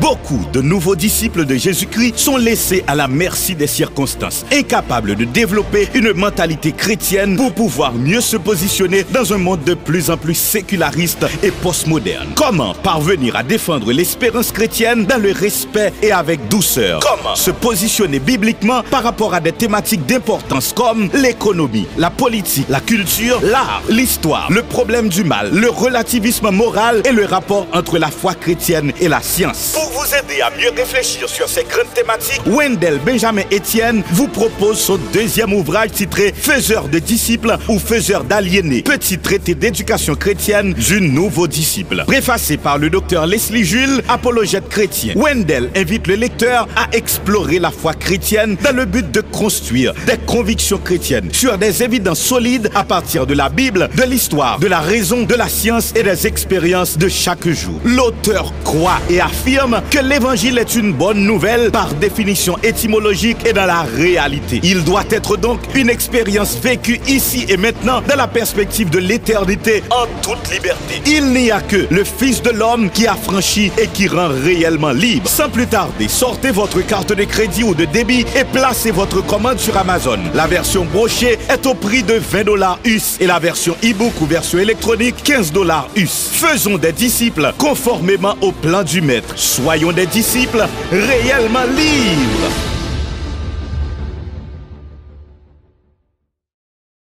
Beaucoup 0.00 0.44
de 0.52 0.60
nouveaux 0.60 0.94
disciples 0.94 1.44
de 1.44 1.56
Jésus-Christ 1.56 2.18
sont 2.18 2.36
laissés 2.36 2.84
à 2.86 2.94
la 2.94 3.08
merci 3.08 3.56
des 3.56 3.66
circonstances, 3.66 4.44
incapables 4.52 5.16
de 5.16 5.24
développer 5.24 5.88
une 5.94 6.12
mentalité 6.12 6.70
chrétienne 6.70 7.36
pour 7.36 7.52
pouvoir 7.52 7.92
mieux 7.92 8.20
se 8.20 8.36
positionner 8.36 9.04
dans 9.10 9.32
un 9.32 9.38
monde 9.38 9.64
de 9.64 9.74
plus 9.74 10.10
en 10.10 10.16
plus 10.16 10.34
séculariste 10.34 11.26
et 11.42 11.50
postmoderne. 11.50 12.28
Comment 12.36 12.74
parvenir 12.74 13.34
à 13.34 13.42
défendre 13.42 13.90
l'espérance 13.90 14.52
chrétienne 14.52 15.04
dans 15.04 15.20
le 15.20 15.32
respect 15.32 15.92
et 16.00 16.12
avec 16.12 16.46
douceur? 16.48 17.00
Comment 17.00 17.34
se 17.34 17.50
positionner 17.50 18.20
bibliquement 18.20 18.82
par 18.90 19.02
rapport 19.02 19.34
à 19.34 19.40
des 19.40 19.52
thématiques 19.52 20.06
d'importance 20.06 20.72
comme 20.72 21.10
l'économie, 21.14 21.86
la 21.96 22.10
politique, 22.10 22.68
la 22.68 22.80
culture, 22.80 23.40
l'art, 23.42 23.82
l'histoire, 23.88 24.52
le 24.52 24.62
problème 24.62 25.08
du 25.08 25.24
mal, 25.24 25.50
le 25.52 25.70
relativisme 25.70 26.50
moral 26.50 27.02
et 27.04 27.12
le 27.12 27.24
rapport 27.24 27.66
entre 27.72 27.98
la 27.98 28.10
foi 28.10 28.34
chrétienne 28.34 28.92
et 29.00 29.08
la 29.08 29.22
science? 29.22 29.76
Pour 29.90 30.04
vous 30.04 30.14
aider 30.14 30.42
à 30.42 30.50
mieux 30.50 30.70
réfléchir 30.76 31.30
sur 31.30 31.48
ces 31.48 31.64
grandes 31.64 31.92
thématiques, 31.94 32.42
Wendell 32.44 33.00
Benjamin 33.06 33.44
Etienne 33.50 34.02
vous 34.10 34.28
propose 34.28 34.78
son 34.78 34.98
deuxième 35.14 35.54
ouvrage 35.54 35.92
titré 35.92 36.34
Faiseur 36.36 36.88
de 36.88 36.98
disciples 36.98 37.56
ou 37.68 37.78
Faiseur 37.78 38.24
d'aliénés, 38.24 38.82
petit 38.82 39.16
traité 39.18 39.54
d'éducation 39.54 40.14
chrétienne 40.14 40.74
du 40.74 41.00
nouveau 41.00 41.46
disciple. 41.46 42.04
Préfacé 42.06 42.58
par 42.58 42.76
le 42.76 42.90
docteur 42.90 43.26
Leslie 43.26 43.64
Jules, 43.64 44.02
apologète 44.10 44.68
chrétien, 44.68 45.14
Wendell 45.16 45.70
invite 45.74 46.06
le 46.06 46.16
lecteur 46.16 46.68
à 46.76 46.94
explorer 46.94 47.58
la 47.58 47.70
foi 47.70 47.94
chrétienne 47.94 48.58
dans 48.62 48.76
le 48.76 48.84
but 48.84 49.10
de 49.10 49.22
construire 49.22 49.94
des 50.06 50.18
convictions 50.18 50.78
chrétiennes 50.78 51.32
sur 51.32 51.56
des 51.56 51.82
évidences 51.82 52.20
solides 52.20 52.70
à 52.74 52.84
partir 52.84 53.26
de 53.26 53.32
la 53.32 53.48
Bible, 53.48 53.88
de 53.96 54.02
l'histoire, 54.02 54.58
de 54.58 54.66
la 54.66 54.80
raison, 54.80 55.22
de 55.22 55.34
la 55.34 55.48
science 55.48 55.94
et 55.96 56.02
des 56.02 56.26
expériences 56.26 56.98
de 56.98 57.08
chaque 57.08 57.48
jour. 57.48 57.80
L'auteur 57.86 58.52
croit 58.64 59.00
et 59.08 59.22
affirme 59.22 59.77
que 59.90 59.98
l'évangile 59.98 60.58
est 60.58 60.74
une 60.74 60.92
bonne 60.92 61.24
nouvelle 61.24 61.70
par 61.70 61.94
définition 61.94 62.56
étymologique 62.62 63.38
et 63.46 63.52
dans 63.52 63.66
la 63.66 63.82
réalité. 63.82 64.60
Il 64.62 64.84
doit 64.84 65.04
être 65.10 65.36
donc 65.36 65.60
une 65.74 65.90
expérience 65.90 66.58
vécue 66.58 67.00
ici 67.08 67.46
et 67.48 67.56
maintenant 67.56 68.02
dans 68.08 68.16
la 68.16 68.28
perspective 68.28 68.90
de 68.90 68.98
l'éternité 68.98 69.82
en 69.90 70.06
toute 70.22 70.50
liberté. 70.52 71.02
Il 71.06 71.32
n'y 71.32 71.50
a 71.50 71.60
que 71.60 71.86
le 71.90 72.04
Fils 72.04 72.42
de 72.42 72.50
l'homme 72.50 72.90
qui 72.90 73.06
a 73.06 73.14
franchi 73.14 73.70
et 73.78 73.86
qui 73.88 74.08
rend 74.08 74.28
réellement 74.28 74.90
libre. 74.92 75.28
Sans 75.28 75.48
plus 75.48 75.66
tarder, 75.66 76.08
sortez 76.08 76.50
votre 76.50 76.80
carte 76.80 77.12
de 77.12 77.24
crédit 77.24 77.64
ou 77.64 77.74
de 77.74 77.84
débit 77.84 78.24
et 78.36 78.44
placez 78.44 78.90
votre 78.90 79.24
commande 79.24 79.58
sur 79.58 79.76
Amazon. 79.76 80.18
La 80.34 80.46
version 80.46 80.84
brochée 80.84 81.38
est 81.48 81.66
au 81.66 81.74
prix 81.74 82.02
de 82.02 82.14
20 82.14 82.44
dollars 82.44 82.78
US 82.84 83.16
et 83.20 83.26
la 83.26 83.38
version 83.38 83.76
e-book 83.84 84.20
ou 84.20 84.26
version 84.26 84.58
électronique 84.58 85.16
15 85.22 85.52
dollars 85.52 85.88
US. 85.96 86.28
Faisons 86.32 86.78
des 86.78 86.92
disciples 86.92 87.52
conformément 87.58 88.36
au 88.40 88.52
plan 88.52 88.82
du 88.82 89.00
maître. 89.00 89.34
Soyons 89.68 89.92
des 89.92 90.06
disciples 90.06 90.66
réellement 90.90 91.64
libres. 91.64 92.77